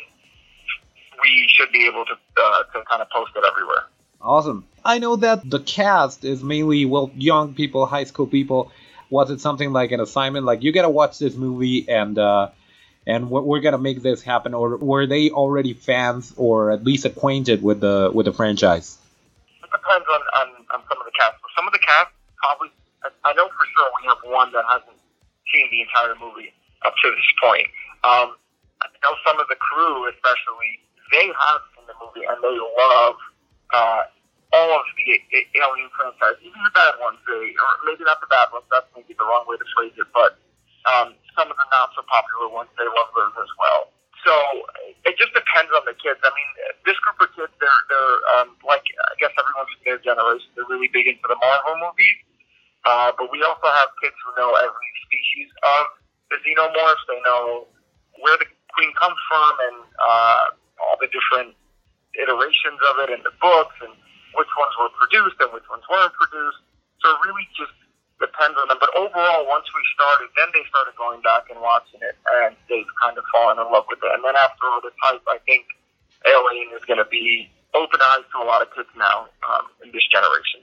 we 1.22 1.46
should 1.50 1.72
be 1.72 1.86
able 1.86 2.06
to 2.06 2.14
uh, 2.14 2.64
to 2.74 2.84
kind 2.90 3.02
of 3.02 3.10
post 3.12 3.34
it 3.36 3.44
everywhere. 3.48 3.84
Awesome. 4.22 4.66
I 4.84 5.00
know 5.00 5.18
that 5.18 5.48
the 5.48 5.60
cast 5.60 6.24
is 6.24 6.44
mainly 6.44 6.86
well 6.86 7.12
young 7.16 7.54
people, 7.54 7.86
high 7.86 8.06
school 8.06 8.26
people. 8.26 8.72
Was 9.10 9.30
it 9.30 9.42
something 9.42 9.72
like 9.72 9.92
an 9.92 10.00
assignment, 10.00 10.46
like 10.46 10.64
you 10.64 10.72
gotta 10.72 10.90
watch 10.90 11.20
this 11.20 11.36
movie 11.36 11.88
and 11.88 12.18
uh, 12.18 12.50
and 13.06 13.30
we're, 13.30 13.42
we're 13.42 13.60
gonna 13.60 13.78
make 13.78 14.02
this 14.02 14.22
happen, 14.22 14.54
or 14.54 14.78
were 14.78 15.06
they 15.06 15.30
already 15.30 15.74
fans 15.74 16.34
or 16.38 16.72
at 16.72 16.84
least 16.84 17.06
acquainted 17.06 17.62
with 17.62 17.80
the 17.82 18.12
with 18.14 18.26
the 18.26 18.34
franchise? 18.34 18.98
It 19.64 19.70
depends 19.72 20.06
on, 20.10 20.22
on, 20.42 20.48
on 20.74 20.82
some 20.88 20.98
of 21.00 21.06
the 21.06 21.12
cast. 21.18 21.36
Some 21.56 21.68
of 21.68 21.74
the 21.74 21.80
cast 21.80 22.12
probably. 22.38 22.70
I 23.26 23.34
know 23.34 23.48
for 23.48 23.66
sure 23.76 23.88
we 24.00 24.08
have 24.08 24.18
one 24.24 24.52
that 24.54 24.64
hasn't 24.72 24.96
seen 25.52 25.68
the 25.72 25.82
entire 25.84 26.16
movie 26.16 26.54
up 26.86 26.96
to 27.04 27.12
this 27.12 27.32
point. 27.44 27.68
Um, 28.04 28.36
I 28.80 28.88
know 29.04 29.16
some 29.28 29.40
of 29.40 29.48
the 29.48 29.60
crew, 29.60 30.08
especially, 30.08 30.80
they 31.12 31.28
have 31.28 31.62
seen 31.76 31.84
the 31.88 31.96
movie 32.00 32.24
and 32.24 32.40
they 32.40 32.56
love 32.56 33.16
uh, 33.76 34.02
all 34.54 34.70
of 34.80 34.86
the 34.96 35.04
Alien 35.58 35.90
franchise, 35.98 36.38
even 36.46 36.60
the 36.64 36.74
bad 36.76 36.96
ones, 37.02 37.18
they, 37.26 37.56
or 37.58 37.72
maybe 37.88 38.04
not 38.06 38.22
the 38.22 38.30
bad 38.30 38.54
ones, 38.54 38.68
that's 38.70 38.86
maybe 38.96 39.16
the 39.18 39.26
wrong 39.26 39.44
way 39.48 39.58
to 39.58 39.68
phrase 39.76 39.96
it, 39.98 40.08
but 40.14 40.38
um, 40.90 41.16
some 41.36 41.48
of 41.50 41.56
the 41.56 41.68
not 41.72 41.92
so 41.96 42.04
popular 42.06 42.52
ones, 42.52 42.70
they 42.76 42.88
love 42.88 43.10
those 43.16 43.36
as 43.40 43.52
well. 43.58 43.94
So 44.24 44.34
it 45.04 45.20
just 45.20 45.36
depends 45.36 45.72
on 45.76 45.84
the 45.84 45.96
kids. 46.00 46.20
I 46.24 46.32
mean, 46.32 46.50
this 46.88 46.96
group 47.04 47.20
of 47.20 47.30
kids, 47.36 47.52
they're, 47.60 47.82
they're 47.92 48.20
um, 48.40 48.56
like, 48.64 48.84
I 49.12 49.16
guess 49.20 49.36
everyone 49.36 49.68
from 49.68 49.84
their 49.84 50.00
generation, 50.00 50.48
they're 50.56 50.70
really 50.72 50.88
big 50.88 51.12
into 51.12 51.28
the 51.28 51.36
Marvel 51.36 51.76
movies. 51.84 52.20
Uh, 52.88 53.12
but 53.16 53.32
we 53.32 53.44
also 53.44 53.68
have 53.68 53.92
kids 54.00 54.16
who 54.24 54.32
know 54.40 54.56
every 54.60 54.92
species 55.08 55.52
of 55.64 55.84
the 56.32 56.40
xenomorphs. 56.44 57.04
They 57.08 57.20
know 57.24 57.68
where 58.20 58.40
the 58.40 58.48
queen 58.76 58.92
comes 58.96 59.20
from 59.28 59.52
and 59.72 59.78
uh, 60.00 60.44
all 60.84 60.96
the 61.00 61.12
different 61.12 61.56
iterations 62.16 62.80
of 62.92 63.04
it 63.08 63.10
in 63.12 63.22
the 63.28 63.34
books 63.44 63.76
and 63.84 63.92
which 64.36 64.52
ones 64.56 64.74
were 64.80 64.92
produced 64.96 65.38
and 65.44 65.52
which 65.52 65.68
ones 65.68 65.84
weren't 65.92 66.16
produced. 66.16 66.64
So 67.04 67.12
it 67.12 67.20
really 67.28 67.48
just 67.56 67.76
depends 68.20 68.58
on 68.60 68.68
them. 68.68 68.78
But 68.80 68.94
overall, 68.96 69.46
once 69.48 69.66
we 69.74 69.82
started, 69.94 70.30
then 70.38 70.50
they 70.54 70.64
started 70.70 70.94
going 70.98 71.22
back 71.22 71.50
and 71.50 71.60
watching 71.62 72.02
it, 72.02 72.16
and 72.44 72.56
they've 72.70 72.90
kind 73.02 73.18
of 73.18 73.24
fallen 73.34 73.58
in 73.58 73.68
love 73.72 73.86
with 73.90 74.00
it. 74.02 74.12
And 74.14 74.24
then 74.24 74.36
after 74.36 74.64
all 74.70 74.82
this 74.82 74.96
hype, 75.02 75.24
I 75.28 75.38
think 75.46 75.66
Alien 76.26 76.74
is 76.76 76.86
going 76.86 77.00
to 77.00 77.10
be 77.10 77.50
open 77.74 78.00
eyes 78.02 78.26
to 78.32 78.38
a 78.42 78.48
lot 78.48 78.62
of 78.62 78.74
kids 78.74 78.90
now 78.98 79.28
um, 79.50 79.66
in 79.84 79.92
this 79.92 80.06
generation. 80.12 80.62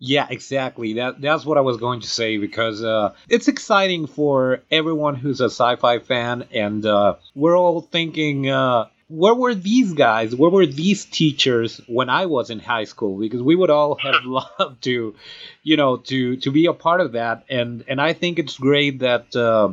Yeah, 0.00 0.26
exactly. 0.30 0.94
That 0.94 1.20
that's 1.20 1.44
what 1.44 1.58
I 1.58 1.62
was 1.62 1.76
going 1.78 2.02
to 2.02 2.06
say 2.06 2.38
because 2.38 2.84
uh, 2.84 3.14
it's 3.28 3.48
exciting 3.48 4.06
for 4.06 4.62
everyone 4.70 5.16
who's 5.16 5.40
a 5.40 5.50
sci-fi 5.50 5.98
fan, 5.98 6.46
and 6.52 6.86
uh, 6.86 7.16
we're 7.34 7.58
all 7.58 7.80
thinking. 7.80 8.48
Uh, 8.48 8.86
where 9.08 9.34
were 9.34 9.54
these 9.54 9.94
guys? 9.94 10.34
Where 10.36 10.50
were 10.50 10.66
these 10.66 11.06
teachers 11.06 11.80
when 11.86 12.10
I 12.10 12.26
was 12.26 12.50
in 12.50 12.60
high 12.60 12.84
school? 12.84 13.18
Because 13.18 13.42
we 13.42 13.56
would 13.56 13.70
all 13.70 13.96
have 13.96 14.16
loved 14.24 14.82
to, 14.84 15.14
you 15.62 15.76
know, 15.76 15.96
to 15.96 16.36
to 16.36 16.50
be 16.50 16.66
a 16.66 16.74
part 16.74 17.00
of 17.00 17.12
that. 17.12 17.44
And 17.48 17.84
and 17.88 18.00
I 18.00 18.12
think 18.12 18.38
it's 18.38 18.58
great 18.58 19.00
that 19.00 19.34
uh, 19.34 19.72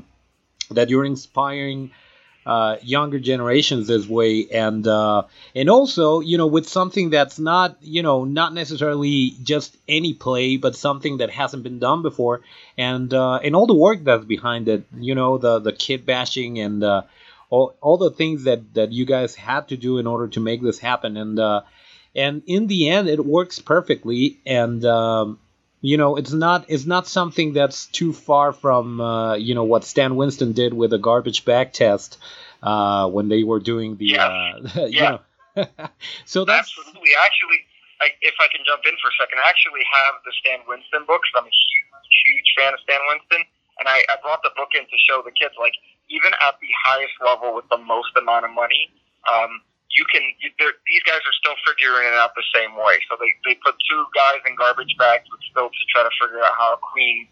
that 0.71 0.89
you're 0.89 1.05
inspiring 1.05 1.91
uh, 2.45 2.77
younger 2.81 3.19
generations 3.19 3.87
this 3.87 4.07
way, 4.07 4.47
and 4.51 4.87
uh, 4.87 5.23
and 5.53 5.69
also 5.69 6.21
you 6.21 6.37
know 6.37 6.47
with 6.47 6.69
something 6.69 7.09
that's 7.09 7.39
not 7.39 7.75
you 7.81 8.03
know 8.03 8.23
not 8.23 8.53
necessarily 8.53 9.33
just 9.43 9.75
any 9.87 10.13
play, 10.13 10.55
but 10.57 10.75
something 10.75 11.17
that 11.17 11.29
hasn't 11.29 11.63
been 11.63 11.79
done 11.79 12.03
before, 12.03 12.41
and 12.77 13.13
uh, 13.13 13.35
and 13.37 13.55
all 13.55 13.67
the 13.67 13.73
work 13.73 14.03
that's 14.03 14.25
behind 14.25 14.69
it. 14.69 14.85
You 14.97 15.15
know 15.15 15.37
the 15.37 15.59
the 15.59 15.73
kit 15.73 16.05
bashing 16.05 16.59
and 16.59 16.83
uh, 16.83 17.01
all, 17.49 17.75
all 17.81 17.97
the 17.97 18.11
things 18.11 18.43
that, 18.45 18.73
that 18.73 18.91
you 18.91 19.05
guys 19.05 19.35
had 19.35 19.69
to 19.69 19.77
do 19.77 19.97
in 19.97 20.07
order 20.07 20.27
to 20.29 20.39
make 20.39 20.61
this 20.61 20.79
happen. 20.79 21.17
And 21.17 21.39
uh, 21.39 21.61
and 22.15 22.43
in 22.47 22.67
the 22.67 22.89
end 22.89 23.07
it 23.09 23.23
works 23.25 23.59
perfectly. 23.59 24.39
And 24.45 24.83
um, 24.85 25.39
you 25.81 25.97
know 25.97 26.15
it's 26.15 26.31
not 26.31 26.65
it's 26.69 26.85
not 26.85 27.07
something 27.07 27.53
that's 27.53 27.85
too 27.87 28.13
far 28.13 28.53
from 28.53 29.01
uh, 29.01 29.35
you 29.35 29.55
know 29.55 29.63
what 29.63 29.83
Stan 29.83 30.15
Winston 30.15 30.53
did 30.53 30.73
with 30.73 30.91
the 30.91 30.97
garbage 30.97 31.45
bag 31.45 31.73
test 31.73 32.17
uh, 32.63 33.09
when 33.09 33.29
they 33.29 33.43
were 33.43 33.59
doing 33.59 33.97
the 33.97 34.05
yeah. 34.05 34.27
Uh, 34.27 34.69
you 34.75 34.87
yeah. 34.89 35.09
know. 35.09 35.19
So 36.25 36.43
that's 36.43 36.67
absolutely. 36.67 37.11
Actually 37.23 37.63
I, 38.01 38.11
if 38.19 38.35
I 38.43 38.47
can 38.51 38.59
jump 38.67 38.83
in 38.83 38.91
for 38.99 39.07
a 39.07 39.15
second 39.19 39.39
I 39.39 39.47
actually 39.47 39.83
have 39.87 40.19
the 40.25 40.33
Stan 40.41 40.59
Winston 40.67 41.05
books. 41.07 41.29
I'm 41.37 41.45
a 41.45 41.51
huge 41.51 41.85
huge 42.25 42.49
fan 42.57 42.73
of 42.73 42.79
Stan 42.81 42.99
Winston. 43.09 43.45
And 43.79 43.91
I, 43.91 44.03
I 44.07 44.15
brought 44.23 44.39
the 44.41 44.55
book 44.55 44.71
in 44.71 44.87
to 44.87 44.97
show 45.03 45.19
the 45.19 45.35
kids 45.35 45.55
like 45.59 45.75
even 46.09 46.31
at 46.37 46.55
the 46.61 46.71
highest 46.85 47.15
level 47.23 47.55
with 47.55 47.65
the 47.69 47.81
most 47.81 48.13
amount 48.17 48.45
of 48.45 48.51
money, 48.53 48.93
um, 49.25 49.61
you 49.89 50.03
can. 50.11 50.21
These 50.43 51.03
guys 51.07 51.23
are 51.23 51.37
still 51.39 51.55
figuring 51.63 52.11
it 52.11 52.15
out 52.19 52.35
the 52.35 52.45
same 52.51 52.75
way. 52.75 52.99
So 53.07 53.15
they 53.17 53.31
they 53.47 53.55
put 53.63 53.79
two 53.87 54.03
guys 54.11 54.43
in 54.43 54.53
garbage 54.59 54.93
bags 54.99 55.25
with 55.31 55.41
stilts 55.49 55.75
to 55.75 55.85
try 55.89 56.03
to 56.03 56.13
figure 56.19 56.43
out 56.43 56.53
how 56.59 56.75
a 56.75 56.79
queen 56.81 57.27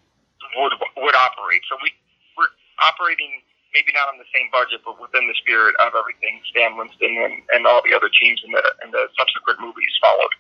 would 0.58 0.74
would 0.98 1.16
operate. 1.16 1.62
So 1.68 1.76
we 1.84 1.92
we're 2.40 2.52
operating 2.80 3.44
maybe 3.76 3.92
not 3.92 4.08
on 4.08 4.18
the 4.18 4.30
same 4.32 4.48
budget, 4.54 4.82
but 4.86 5.02
within 5.02 5.28
the 5.28 5.36
spirit 5.42 5.76
of 5.82 5.92
everything 5.98 6.40
Stan 6.50 6.78
Winston 6.78 7.20
and, 7.20 7.44
and 7.52 7.68
all 7.68 7.82
the 7.84 7.94
other 7.94 8.10
teams 8.10 8.40
in 8.46 8.52
the 8.56 8.64
in 8.86 8.92
the 8.92 9.12
subsequent 9.18 9.60
movies 9.60 9.92
followed. 10.00 10.34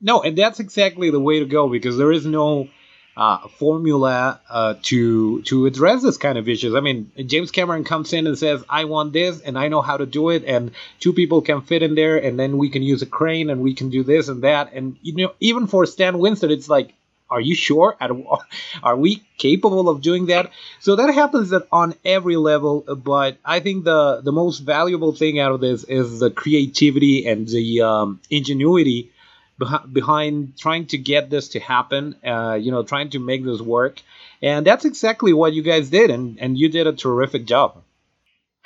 No, 0.00 0.22
and 0.22 0.36
that's 0.36 0.60
exactly 0.60 1.10
the 1.10 1.20
way 1.20 1.40
to 1.40 1.46
go 1.46 1.68
because 1.68 1.96
there 1.96 2.12
is 2.12 2.26
no 2.26 2.68
uh, 3.16 3.48
formula 3.48 4.40
uh, 4.50 4.74
to 4.82 5.40
to 5.42 5.66
address 5.66 6.02
this 6.02 6.18
kind 6.18 6.36
of 6.36 6.48
issues. 6.48 6.74
I 6.74 6.80
mean, 6.80 7.10
James 7.24 7.50
Cameron 7.50 7.84
comes 7.84 8.12
in 8.12 8.26
and 8.26 8.38
says, 8.38 8.62
"I 8.68 8.84
want 8.84 9.12
this, 9.12 9.40
and 9.40 9.58
I 9.58 9.68
know 9.68 9.80
how 9.80 9.96
to 9.96 10.06
do 10.06 10.30
it," 10.30 10.44
and 10.44 10.72
two 11.00 11.12
people 11.12 11.40
can 11.40 11.62
fit 11.62 11.82
in 11.82 11.94
there, 11.94 12.18
and 12.18 12.38
then 12.38 12.58
we 12.58 12.68
can 12.68 12.82
use 12.82 13.02
a 13.02 13.06
crane, 13.06 13.48
and 13.48 13.62
we 13.62 13.74
can 13.74 13.88
do 13.88 14.02
this 14.04 14.28
and 14.28 14.42
that, 14.42 14.72
and 14.74 14.96
you 15.02 15.14
know, 15.14 15.32
even 15.40 15.66
for 15.66 15.86
Stan 15.86 16.18
Winston, 16.18 16.50
it's 16.50 16.68
like. 16.68 16.92
Are 17.28 17.40
you 17.40 17.56
sure? 17.56 17.96
Are 18.84 18.96
we 18.96 19.20
capable 19.36 19.88
of 19.88 20.00
doing 20.00 20.26
that? 20.26 20.52
So 20.78 20.94
that 20.94 21.12
happens 21.12 21.52
on 21.72 21.94
every 22.04 22.36
level, 22.36 22.82
but 22.82 23.38
I 23.44 23.58
think 23.58 23.82
the 23.82 24.20
the 24.22 24.30
most 24.30 24.60
valuable 24.60 25.10
thing 25.10 25.40
out 25.40 25.50
of 25.50 25.60
this 25.60 25.82
is 25.82 26.20
the 26.20 26.30
creativity 26.30 27.26
and 27.26 27.48
the 27.48 27.82
um, 27.82 28.20
ingenuity 28.30 29.10
behind 29.58 30.56
trying 30.58 30.86
to 30.86 30.98
get 30.98 31.30
this 31.30 31.48
to 31.50 31.60
happen, 31.60 32.16
uh, 32.24 32.54
you 32.60 32.70
know, 32.70 32.82
trying 32.82 33.10
to 33.10 33.18
make 33.18 33.44
this 33.44 33.60
work. 33.60 34.02
And 34.42 34.66
that's 34.66 34.84
exactly 34.84 35.32
what 35.32 35.54
you 35.54 35.62
guys 35.62 35.88
did, 35.88 36.10
and, 36.10 36.38
and 36.38 36.58
you 36.58 36.68
did 36.68 36.86
a 36.86 36.92
terrific 36.92 37.46
job. 37.46 37.82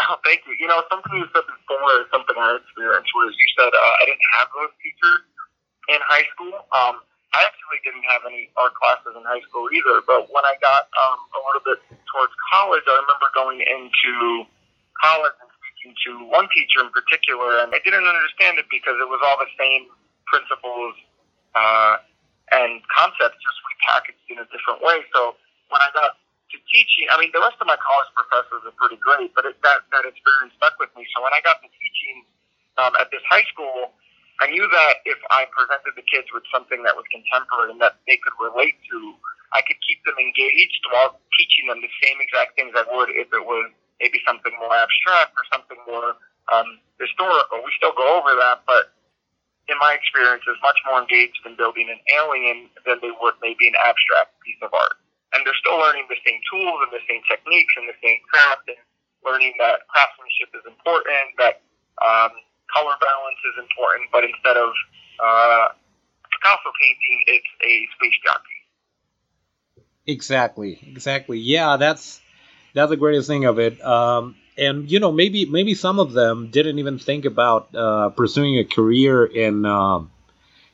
Oh, 0.00 0.16
thank 0.24 0.42
you. 0.48 0.56
You 0.58 0.66
know, 0.66 0.82
something 0.90 1.12
you 1.12 1.28
said 1.30 1.44
before 1.46 2.00
is 2.00 2.08
something 2.10 2.34
I 2.34 2.56
experienced 2.56 3.12
was 3.14 3.30
you 3.36 3.48
said 3.54 3.70
uh, 3.70 4.00
I 4.00 4.04
didn't 4.08 4.28
have 4.34 4.48
those 4.56 4.72
teachers 4.82 5.20
in 5.92 6.00
high 6.08 6.26
school. 6.34 6.56
Um, 6.72 7.04
I 7.30 7.46
actually 7.46 7.78
didn't 7.86 8.02
have 8.10 8.26
any 8.26 8.50
art 8.58 8.74
classes 8.74 9.14
in 9.14 9.22
high 9.22 9.44
school 9.46 9.70
either, 9.70 10.02
but 10.02 10.26
when 10.34 10.42
I 10.42 10.58
got 10.58 10.90
um, 10.98 11.20
a 11.36 11.40
little 11.46 11.62
bit 11.62 11.78
towards 12.10 12.34
college, 12.50 12.82
I 12.90 12.98
remember 12.98 13.28
going 13.36 13.62
into 13.62 14.48
college 14.98 15.36
and 15.38 15.50
speaking 15.62 15.94
to 15.94 16.10
one 16.26 16.50
teacher 16.50 16.82
in 16.82 16.90
particular, 16.90 17.62
and 17.62 17.70
I 17.70 17.78
didn't 17.86 18.02
understand 18.02 18.58
it 18.58 18.66
because 18.66 18.98
it 18.98 19.06
was 19.06 19.22
all 19.22 19.38
the 19.38 19.52
same 19.54 19.86
principles 20.30 20.94
uh, 21.58 21.98
and 22.54 22.78
concepts 22.86 23.38
just 23.42 23.58
repackaged 23.66 24.22
in 24.30 24.38
a 24.38 24.46
different 24.54 24.80
way. 24.80 25.02
So 25.10 25.34
when 25.70 25.82
I 25.82 25.90
got 25.90 26.18
to 26.54 26.56
teaching, 26.70 27.10
I 27.10 27.18
mean, 27.18 27.30
the 27.34 27.42
rest 27.42 27.58
of 27.58 27.66
my 27.66 27.78
college 27.78 28.10
professors 28.14 28.62
are 28.66 28.74
pretty 28.78 28.98
great, 29.02 29.34
but 29.34 29.46
it, 29.46 29.58
that 29.66 29.86
that 29.90 30.06
experience 30.06 30.54
stuck 30.58 30.78
with 30.78 30.90
me. 30.94 31.06
So 31.14 31.22
when 31.22 31.34
I 31.34 31.42
got 31.42 31.58
to 31.62 31.68
teaching 31.70 32.26
um, 32.78 32.94
at 32.98 33.10
this 33.10 33.22
high 33.26 33.46
school, 33.50 33.94
I 34.40 34.48
knew 34.48 34.64
that 34.64 35.04
if 35.04 35.20
I 35.30 35.46
presented 35.52 35.94
the 35.94 36.06
kids 36.06 36.30
with 36.32 36.46
something 36.48 36.80
that 36.88 36.96
was 36.96 37.04
contemporary 37.12 37.76
and 37.76 37.80
that 37.84 38.00
they 38.08 38.16
could 38.16 38.34
relate 38.40 38.80
to, 38.88 38.98
I 39.52 39.60
could 39.62 39.76
keep 39.84 40.00
them 40.08 40.16
engaged 40.16 40.80
while 40.90 41.20
teaching 41.36 41.68
them 41.68 41.82
the 41.82 41.92
same 42.02 42.18
exact 42.22 42.56
things 42.56 42.72
I 42.72 42.86
would 42.88 43.10
if 43.12 43.28
it 43.30 43.44
was 43.44 43.68
maybe 44.00 44.18
something 44.24 44.54
more 44.58 44.72
abstract 44.74 45.36
or 45.36 45.44
something 45.52 45.76
more 45.84 46.16
um, 46.50 46.80
historical. 46.96 47.60
We 47.60 47.70
still 47.76 47.92
go 47.92 48.16
over 48.16 48.32
that, 48.40 48.64
but 48.64 48.96
in 49.70 49.78
my 49.78 49.94
experience, 49.94 50.42
is 50.50 50.58
much 50.60 50.76
more 50.84 51.00
engaged 51.00 51.40
in 51.46 51.54
building 51.54 51.88
an 51.88 52.02
alien 52.18 52.68
than 52.84 52.98
they 53.00 53.14
would 53.14 53.38
maybe 53.40 53.70
an 53.70 53.78
abstract 53.80 54.34
piece 54.42 54.58
of 54.60 54.74
art. 54.74 54.98
And 55.32 55.46
they're 55.46 55.56
still 55.62 55.78
learning 55.78 56.10
the 56.10 56.18
same 56.26 56.42
tools 56.50 56.82
and 56.82 56.90
the 56.90 57.04
same 57.06 57.22
techniques 57.30 57.72
and 57.78 57.86
the 57.86 57.94
same 58.02 58.18
craft 58.26 58.66
and 58.66 58.82
learning 59.22 59.54
that 59.62 59.86
craftsmanship 59.86 60.50
is 60.58 60.66
important, 60.66 61.38
that 61.38 61.62
um, 62.02 62.34
color 62.74 62.98
balance 62.98 63.40
is 63.54 63.56
important, 63.62 64.10
but 64.10 64.26
instead 64.26 64.58
of 64.58 64.74
uh, 65.22 65.66
Picasso 66.34 66.70
painting, 66.82 67.18
it's 67.30 67.52
a 67.62 67.74
space 67.94 68.18
jockey. 68.26 68.60
Exactly, 70.06 70.82
exactly. 70.82 71.38
Yeah, 71.38 71.76
that's 71.76 72.20
that's 72.74 72.90
the 72.90 72.96
greatest 72.96 73.28
thing 73.28 73.44
of 73.44 73.58
it. 73.58 73.80
Um, 73.84 74.36
and 74.60 74.90
you 74.90 75.00
know 75.00 75.10
maybe 75.10 75.46
maybe 75.46 75.74
some 75.74 75.98
of 75.98 76.12
them 76.12 76.50
didn't 76.50 76.78
even 76.78 76.98
think 76.98 77.24
about 77.24 77.74
uh, 77.74 78.10
pursuing 78.10 78.58
a 78.58 78.64
career 78.64 79.24
in 79.24 79.64
um, 79.64 80.10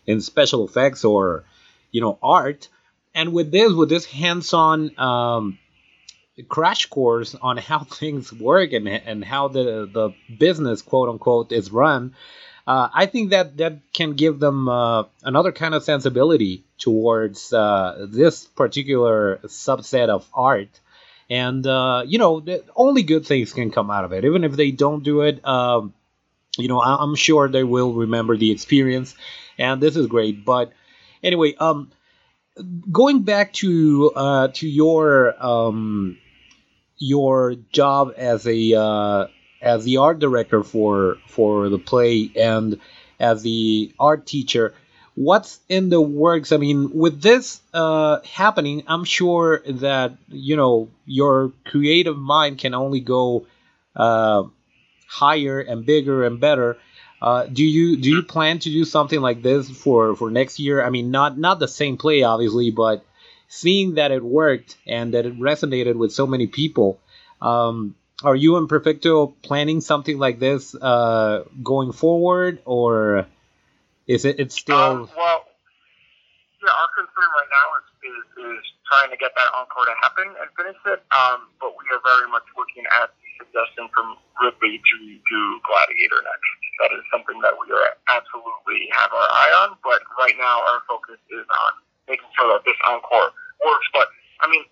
in 0.06 0.20
special 0.20 0.66
effects 0.66 1.04
or 1.04 1.44
you 1.90 2.00
know 2.00 2.18
art. 2.22 2.68
And 3.14 3.32
with 3.32 3.50
this 3.50 3.72
with 3.72 3.88
this 3.88 4.04
hands-on 4.04 4.98
um, 4.98 5.58
crash 6.48 6.86
course 6.86 7.34
on 7.34 7.56
how 7.68 7.84
things 7.84 8.32
work 8.32 8.72
and, 8.72 8.88
and 8.88 9.24
how 9.24 9.48
the 9.48 9.88
the 9.90 10.10
business 10.36 10.82
quote 10.82 11.08
unquote 11.08 11.52
is 11.52 11.70
run 11.70 12.14
uh, 12.66 12.88
I 12.92 13.06
think 13.06 13.30
that 13.30 13.56
that 13.58 13.78
can 13.92 14.14
give 14.14 14.40
them 14.40 14.68
uh, 14.68 15.04
another 15.22 15.52
kind 15.52 15.74
of 15.74 15.84
sensibility 15.84 16.64
towards 16.78 17.52
uh, 17.52 18.06
this 18.10 18.44
particular 18.44 19.38
subset 19.44 20.08
of 20.08 20.28
art 20.34 20.80
and 21.30 21.66
uh, 21.66 22.04
you 22.06 22.18
know 22.18 22.44
only 22.76 23.02
good 23.02 23.26
things 23.26 23.52
can 23.52 23.70
come 23.70 23.90
out 23.90 24.04
of 24.04 24.12
it. 24.12 24.24
Even 24.24 24.44
if 24.44 24.52
they 24.52 24.70
don't 24.70 25.02
do 25.02 25.22
it 25.22 25.46
um, 25.46 25.94
you 26.58 26.68
know 26.68 26.80
I- 26.80 27.02
am 27.02 27.14
sure 27.16 27.48
they 27.48 27.64
will 27.64 27.92
remember 27.94 28.36
the 28.36 28.50
experience. 28.52 29.14
And 29.58 29.82
this 29.82 29.96
is 29.96 30.06
great. 30.06 30.44
But 30.44 30.72
anyway 31.22 31.54
um 31.56 31.90
going 32.90 33.22
back 33.22 33.52
to 33.54 34.12
uh, 34.14 34.48
to 34.54 34.68
your 34.68 35.34
um, 35.44 36.18
your 36.98 37.56
job 37.72 38.14
as 38.16 38.46
a 38.46 38.74
uh, 38.74 39.26
as 39.62 39.84
the 39.84 39.98
art 39.98 40.18
director 40.18 40.62
for 40.62 41.18
for 41.28 41.68
the 41.68 41.78
play 41.78 42.30
and 42.36 42.80
as 43.20 43.42
the 43.42 43.92
art 43.98 44.26
teacher 44.26 44.74
what's 45.16 45.58
in 45.68 45.88
the 45.88 46.00
works? 46.00 46.52
I 46.52 46.58
mean 46.58 46.92
with 46.92 47.20
this 47.20 47.60
uh, 47.74 48.20
happening 48.24 48.84
i'm 48.86 49.04
sure 49.04 49.62
that 49.66 50.12
you 50.28 50.56
know 50.56 50.88
your 51.06 51.52
creative 51.64 52.16
mind 52.16 52.58
can 52.58 52.74
only 52.74 53.00
go 53.00 53.46
uh, 53.96 54.44
higher 55.08 55.58
and 55.60 55.84
bigger 55.86 56.24
and 56.24 56.38
better. 56.38 56.78
Uh, 57.20 57.46
do 57.46 57.64
you 57.64 57.96
do 57.96 58.10
you 58.10 58.22
plan 58.22 58.58
to 58.58 58.68
do 58.68 58.84
something 58.84 59.20
like 59.20 59.42
this 59.42 59.68
for 59.70 60.14
for 60.14 60.30
next 60.30 60.60
year? 60.60 60.84
I 60.84 60.90
mean 60.90 61.10
not 61.10 61.38
not 61.38 61.58
the 61.58 61.68
same 61.68 61.96
play 61.96 62.22
obviously 62.22 62.70
but 62.70 63.04
seeing 63.48 63.94
that 63.94 64.10
it 64.10 64.22
worked 64.22 64.76
and 64.86 65.14
that 65.14 65.24
it 65.24 65.38
resonated 65.40 65.96
with 65.96 66.12
so 66.12 66.26
many 66.26 66.46
people 66.46 67.00
um, 67.40 67.94
are 68.22 68.36
you 68.36 68.56
and 68.56 68.68
perfecto 68.68 69.28
planning 69.42 69.80
something 69.80 70.18
like 70.18 70.38
this 70.38 70.74
uh, 70.74 71.44
going 71.62 71.92
forward 71.92 72.60
or 72.64 73.26
is 74.06 74.24
it? 74.24 74.38
It's 74.38 74.54
still. 74.54 74.78
Um, 74.78 75.10
well, 75.18 75.46
yeah. 76.62 76.70
Our 76.70 76.90
concern 76.94 77.28
right 77.30 77.50
now 77.50 77.66
is, 77.78 77.86
is, 78.06 78.24
is 78.54 78.64
trying 78.86 79.10
to 79.10 79.18
get 79.18 79.34
that 79.34 79.50
encore 79.54 79.86
to 79.86 79.96
happen 80.02 80.26
and 80.30 80.46
finish 80.54 80.78
it. 80.86 81.02
Um, 81.10 81.50
but 81.58 81.74
we 81.74 81.84
are 81.90 82.02
very 82.02 82.30
much 82.30 82.46
looking 82.54 82.86
at 83.02 83.10
the 83.10 83.30
suggestion 83.42 83.90
from 83.90 84.18
Ridley 84.42 84.78
to 84.78 84.96
do 85.26 85.40
Gladiator 85.66 86.22
next. 86.22 86.50
That 86.82 86.90
is 86.94 87.02
something 87.10 87.38
that 87.42 87.54
we 87.58 87.66
are 87.74 87.98
absolutely 88.10 88.90
have 88.94 89.10
our 89.10 89.28
eye 89.30 89.52
on. 89.66 89.78
But 89.82 90.06
right 90.18 90.34
now, 90.38 90.62
our 90.70 90.80
focus 90.86 91.18
is 91.30 91.46
on 91.46 91.72
making 92.06 92.30
sure 92.38 92.46
that 92.54 92.62
this 92.62 92.78
encore 92.86 93.34
works. 93.62 93.88
But 93.90 94.06
I 94.38 94.46
mean, 94.46 94.62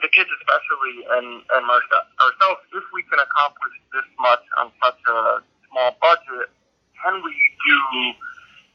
the 0.00 0.08
kids 0.08 0.28
especially 0.40 1.04
and 1.16 1.44
and 1.44 1.64
ourselves, 1.68 2.60
if 2.72 2.86
we 2.92 3.04
can 3.08 3.20
accomplish 3.20 3.74
this 3.92 4.08
much 4.16 4.44
on 4.56 4.72
such 4.80 5.00
a 5.08 5.44
small 5.68 5.92
budget 6.00 6.48
can 7.04 7.20
we 7.20 7.36
do 7.68 7.78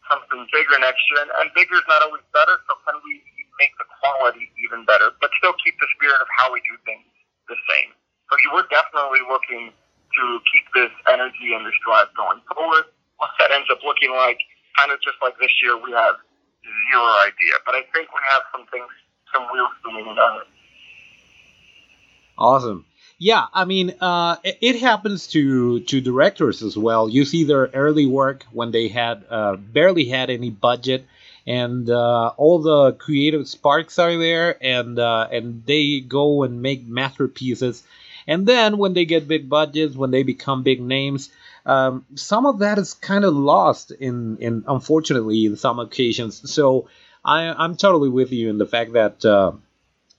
something 0.05 0.45
bigger 0.53 0.77
next 0.77 1.01
year? 1.09 1.25
And, 1.25 1.33
and 1.41 1.49
bigger 1.57 1.81
is 1.81 1.87
not 1.89 2.05
always 2.05 2.21
better, 2.29 2.55
so 2.69 2.77
can 2.85 3.01
we 3.01 3.25
make 3.57 3.73
the 3.81 3.89
quality 3.99 4.53
even 4.61 4.85
better, 4.85 5.11
but 5.19 5.33
still 5.41 5.57
keep 5.65 5.75
the 5.81 5.89
spirit 5.97 6.21
of 6.21 6.29
how 6.37 6.53
we 6.53 6.61
do 6.61 6.77
things 6.85 7.03
the 7.49 7.57
same? 7.67 7.91
So 8.29 8.37
you 8.45 8.53
were 8.53 8.69
definitely 8.69 9.25
looking 9.25 9.73
to 9.73 10.23
keep 10.45 10.65
this 10.77 10.93
energy 11.09 11.57
and 11.57 11.65
this 11.65 11.75
drive 11.81 12.13
going 12.13 12.39
forward. 12.53 12.85
What 13.17 13.33
that 13.41 13.51
ends 13.51 13.67
up 13.73 13.81
looking 13.81 14.13
like, 14.13 14.39
kind 14.77 14.93
of 14.93 15.01
just 15.01 15.17
like 15.19 15.35
this 15.41 15.51
year, 15.65 15.75
we 15.75 15.91
have 15.91 16.15
zero 16.63 17.03
idea. 17.25 17.57
But 17.65 17.75
I 17.75 17.83
think 17.91 18.13
we 18.13 18.21
have 18.31 18.45
some 18.53 18.69
things, 18.69 18.87
some 19.33 19.49
wheels 19.51 19.73
spinning 19.81 20.07
on 20.07 20.45
it. 20.45 20.49
Awesome. 22.37 22.85
Yeah, 23.21 23.47
I 23.53 23.65
mean, 23.65 23.95
uh, 23.99 24.37
it, 24.45 24.79
happens 24.79 25.27
to 25.27 25.81
to 25.81 25.99
directors 25.99 26.63
as 26.63 26.77
well. 26.77 27.09
You 27.09 27.25
see 27.25 27.43
their 27.43 27.67
early 27.73 28.05
work 28.05 28.45
when 28.53 28.71
they 28.71 28.87
had 28.87 29.25
uh, 29.29 29.57
barely 29.57 30.05
had 30.05 30.29
any 30.29 30.49
budget, 30.49 31.05
and 31.45 31.89
uh, 31.89 32.29
all 32.37 32.59
the 32.59 32.93
creative 32.93 33.45
sparks 33.49 33.99
are 33.99 34.17
there, 34.17 34.55
and 34.63 34.97
uh, 34.97 35.27
and 35.29 35.65
they 35.65 35.99
go 35.99 36.43
and 36.43 36.61
make 36.61 36.87
masterpieces. 36.87 37.83
And 38.25 38.47
then 38.47 38.77
when 38.77 38.93
they 38.93 39.03
get 39.03 39.27
big 39.27 39.49
budgets, 39.49 39.97
when 39.97 40.11
they 40.11 40.23
become 40.23 40.63
big 40.63 40.79
names, 40.79 41.29
um, 41.65 42.05
some 42.15 42.45
of 42.45 42.59
that 42.59 42.77
is 42.77 42.93
kind 42.93 43.25
of 43.25 43.33
lost 43.33 43.91
in 43.91 44.37
in 44.37 44.63
unfortunately 44.65 45.43
in 45.45 45.57
some 45.57 45.79
occasions. 45.79 46.49
So 46.49 46.87
I, 47.25 47.49
I'm 47.49 47.75
totally 47.75 48.09
with 48.09 48.31
you 48.31 48.49
in 48.49 48.59
the 48.59 48.65
fact 48.65 48.93
that 48.93 49.25
uh, 49.25 49.51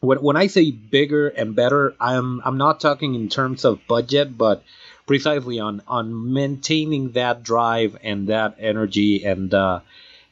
when, 0.01 0.19
when 0.19 0.37
I 0.37 0.47
say 0.49 0.71
bigger 0.71 1.29
and 1.29 1.55
better, 1.55 1.95
I'm 2.01 2.41
I'm 2.45 2.59
not 2.59 2.81
talking 2.81 3.15
in 3.15 3.29
terms 3.29 3.65
of 3.65 3.87
budget, 3.87 4.37
but 4.37 4.65
precisely 5.07 5.61
on 5.61 5.83
on 5.87 6.33
maintaining 6.33 7.13
that 7.13 7.43
drive 7.43 7.97
and 8.03 8.29
that 8.29 8.57
energy 8.59 9.25
and 9.25 9.53
uh, 9.53 9.81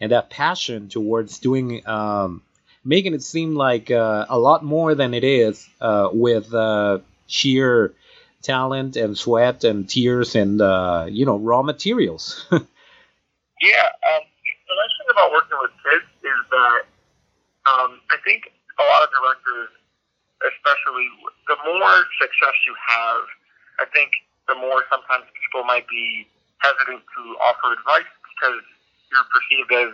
and 0.01 0.13
that 0.13 0.31
passion 0.31 0.89
towards 0.89 1.39
doing 1.39 1.87
um, 1.87 2.43
making 2.85 3.15
it 3.15 3.23
seem 3.23 3.55
like 3.55 3.91
uh, 3.91 4.27
a 4.29 4.39
lot 4.39 4.65
more 4.65 4.95
than 4.95 5.15
it 5.15 5.25
is 5.25 5.69
uh, 5.81 6.09
with 6.13 6.53
uh, 6.55 6.99
sheer 7.27 7.95
talent 8.41 8.97
and 8.97 9.19
sweat 9.19 9.65
and 9.65 9.89
tears 9.89 10.35
and 10.35 10.61
uh, 10.63 11.07
you 11.09 11.27
know 11.27 11.37
raw 11.39 11.63
materials. 11.63 12.47
yeah, 12.53 12.59
um, 12.59 12.63
the 13.61 14.75
nice 14.75 14.95
thing 14.97 15.09
about 15.13 15.33
working 15.33 15.59
with 15.61 15.71
kids 15.85 16.11
is 16.23 16.51
that 16.51 16.81
um, 17.67 18.01
I 18.11 18.17
think 18.25 18.53
a 18.79 18.85
lot 18.87 19.03
of 19.03 19.11
directors, 19.11 19.71
especially 20.43 21.11
the 21.51 21.59
more 21.67 21.99
success 22.23 22.57
you 22.67 22.75
have, 22.79 23.23
I 23.83 23.87
think 23.91 24.11
the 24.47 24.55
more 24.55 24.87
sometimes 24.91 25.27
people 25.35 25.67
might 25.67 25.87
be 25.91 26.27
hesitant 26.63 27.03
to 27.03 27.23
offer 27.43 27.75
advice 27.75 28.11
because 28.35 28.63
you're 29.11 29.29
perceived 29.31 29.71
as 29.75 29.93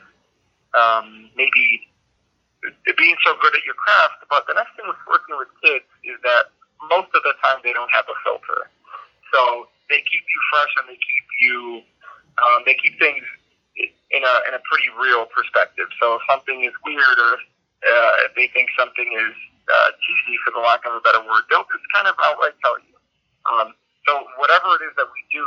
um, 0.74 1.30
maybe 1.36 1.88
being 2.96 3.16
so 3.24 3.36
good 3.40 3.52
at 3.52 3.64
your 3.64 3.76
craft. 3.76 4.24
But 4.28 4.48
the 4.48 4.56
next 4.56 4.72
thing 4.76 4.88
with 4.88 5.00
working 5.04 5.36
with 5.36 5.48
kids 5.60 5.84
is 6.04 6.16
that 6.24 6.52
most 6.88 7.12
of 7.12 7.20
the 7.24 7.34
time 7.44 7.60
they 7.64 7.72
don't 7.72 7.90
have 7.92 8.08
a 8.08 8.16
filter. 8.24 8.68
So 9.32 9.68
they 9.88 10.00
keep 10.04 10.24
you 10.24 10.40
fresh 10.52 10.72
and 10.80 10.86
they 10.88 10.98
keep 11.00 11.26
you, 11.40 11.82
um, 12.40 12.64
they 12.64 12.76
keep 12.80 12.96
things 12.98 13.24
in 13.76 14.22
a, 14.22 14.34
in 14.48 14.52
a 14.54 14.62
pretty 14.64 14.88
real 14.96 15.26
perspective. 15.28 15.90
So 16.00 16.16
if 16.16 16.22
something 16.30 16.64
is 16.64 16.72
weird 16.86 17.18
or 17.18 17.42
uh, 17.84 18.28
if 18.28 18.32
they 18.34 18.48
think 18.52 18.72
something 18.78 19.06
is 19.06 19.34
uh, 19.68 19.88
cheesy, 20.04 20.36
for 20.44 20.52
the 20.52 20.60
lack 20.60 20.84
of 20.84 20.92
a 20.96 21.02
better 21.04 21.20
word, 21.20 21.44
they'll 21.48 21.68
just 21.68 21.86
kind 21.92 22.08
of 22.08 22.16
outright 22.24 22.56
tell 22.64 22.76
you. 22.80 22.94
Um, 23.48 23.68
so 24.08 24.24
whatever 24.36 24.76
it 24.80 24.84
is 24.88 24.94
that 24.96 25.08
we 25.08 25.20
do, 25.32 25.44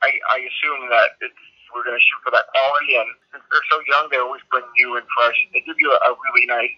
I, 0.00 0.16
I 0.32 0.38
assume 0.44 0.88
that 0.92 1.20
it's 1.20 1.44
we're 1.74 1.82
going 1.82 1.98
to 1.98 2.06
shoot 2.06 2.22
for 2.22 2.30
that 2.30 2.46
quality. 2.54 2.94
And 2.94 3.10
since 3.34 3.42
they're 3.50 3.66
so 3.66 3.82
young, 3.90 4.06
they 4.08 4.22
always 4.22 4.40
bring 4.48 4.62
new 4.78 4.94
and 4.94 5.04
fresh. 5.18 5.34
They 5.50 5.60
give 5.66 5.76
you 5.82 5.90
a, 5.90 6.10
really 6.14 6.46
nice 6.46 6.76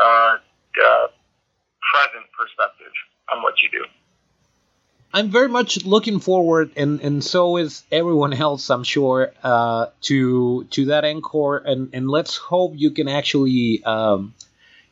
uh, 0.00 0.40
uh, 0.40 1.06
present 1.92 2.24
perspective 2.32 2.90
on 3.28 3.44
what 3.44 3.60
you 3.60 3.68
do. 3.68 3.84
I'm 5.12 5.30
very 5.30 5.48
much 5.48 5.84
looking 5.86 6.20
forward, 6.20 6.72
and, 6.76 7.00
and 7.00 7.24
so 7.24 7.56
is 7.56 7.82
everyone 7.90 8.34
else, 8.34 8.68
I'm 8.68 8.84
sure, 8.84 9.32
uh, 9.42 9.86
to 10.02 10.64
to 10.64 10.84
that 10.86 11.04
encore. 11.04 11.58
And, 11.58 11.90
and 11.94 12.10
let's 12.10 12.36
hope 12.36 12.74
you 12.76 12.90
can 12.90 13.08
actually 13.08 13.82
um, 13.84 14.34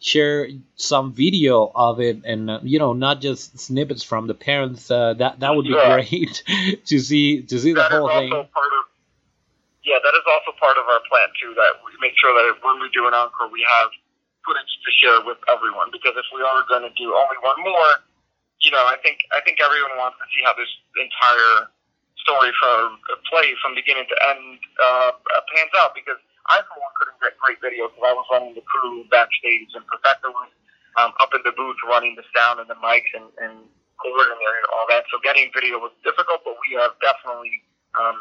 share 0.00 0.48
some 0.76 1.12
video 1.12 1.70
of 1.74 2.00
it, 2.00 2.24
and 2.24 2.48
uh, 2.50 2.61
you 2.62 2.79
know, 2.79 2.94
not 2.94 3.20
just 3.20 3.59
snippets 3.59 4.02
from 4.02 4.26
the 4.26 4.35
parents. 4.35 4.90
Uh, 4.90 5.14
that 5.14 5.40
that 5.40 5.55
would 5.55 5.66
be 5.66 5.76
yeah. 5.76 5.94
great 5.94 6.42
to 6.87 6.98
see 6.98 7.42
to 7.42 7.59
see 7.59 7.74
that 7.74 7.90
the 7.90 7.98
whole 7.98 8.09
thing. 8.09 8.33
Of, 8.33 8.48
yeah, 9.85 10.00
that 10.02 10.14
is 10.16 10.24
also 10.26 10.57
part 10.59 10.79
of 10.79 10.88
our 10.88 11.00
plan 11.12 11.29
too. 11.40 11.52
That 11.55 11.85
we 11.85 11.92
make 12.00 12.16
sure 12.16 12.33
that 12.33 12.57
when 12.64 12.81
we 12.81 12.88
do 12.88 13.07
an 13.07 13.12
encore, 13.12 13.52
we 13.52 13.64
have 13.68 13.90
footage 14.46 14.72
to 14.81 14.90
share 14.96 15.20
with 15.26 15.38
everyone 15.50 15.90
because 15.92 16.14
if 16.16 16.24
we 16.33 16.40
are 16.40 16.64
going 16.70 16.88
to 16.88 16.94
do 16.96 17.12
only 17.12 17.38
one 17.42 17.61
more, 17.61 18.06
you 18.66 18.74
know, 18.74 18.83
I 18.83 18.98
think 18.98 19.22
I 19.31 19.38
think 19.46 19.62
everyone 19.62 19.94
wants 19.94 20.18
to 20.18 20.26
see 20.35 20.42
how 20.42 20.50
this 20.59 20.66
entire 20.98 21.70
story 22.18 22.50
from 22.59 22.98
play 23.31 23.55
from 23.62 23.79
beginning 23.79 24.11
to 24.11 24.16
end 24.26 24.59
uh, 24.83 25.14
pans 25.55 25.70
out 25.79 25.94
because 25.94 26.18
I 26.50 26.59
for 26.66 26.74
one 26.74 26.90
couldn't 26.98 27.22
get 27.22 27.38
great 27.38 27.62
video 27.62 27.87
because 27.87 28.02
I 28.02 28.14
was 28.18 28.26
running 28.26 28.59
the 28.59 28.66
crew 28.66 29.07
backstage 29.07 29.70
and 29.79 29.87
Perfecto 29.87 30.35
was 30.35 30.50
um, 30.98 31.14
up 31.22 31.31
in 31.31 31.46
the 31.46 31.55
booth 31.55 31.79
running 31.87 32.18
the 32.18 32.26
sound 32.35 32.59
and 32.59 32.66
the 32.66 32.74
mics 32.83 33.07
and, 33.14 33.31
and 33.38 33.55
coordinating 34.02 34.66
and 34.66 34.74
all 34.74 34.90
that. 34.90 35.07
So 35.14 35.22
getting 35.22 35.46
video 35.55 35.79
was 35.79 35.94
difficult, 36.02 36.42
but 36.42 36.59
we 36.66 36.74
have 36.74 36.98
definitely 36.98 37.62
um, 37.94 38.18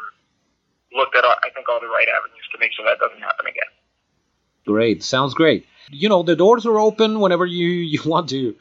looked 0.94 1.18
at 1.18 1.26
I 1.26 1.50
think 1.58 1.66
all 1.66 1.82
the 1.82 1.90
right 1.90 2.06
avenues 2.06 2.46
to 2.54 2.62
make 2.62 2.70
sure 2.70 2.86
that 2.86 3.02
doesn't 3.02 3.18
happen 3.18 3.50
again. 3.50 3.70
Great, 4.62 5.02
sounds 5.02 5.34
great. 5.34 5.66
You 5.90 6.06
know 6.06 6.22
the 6.22 6.38
doors 6.38 6.70
are 6.70 6.78
open 6.78 7.18
whenever 7.18 7.42
you 7.42 7.66
you 7.90 7.98
want 8.06 8.30
to 8.30 8.54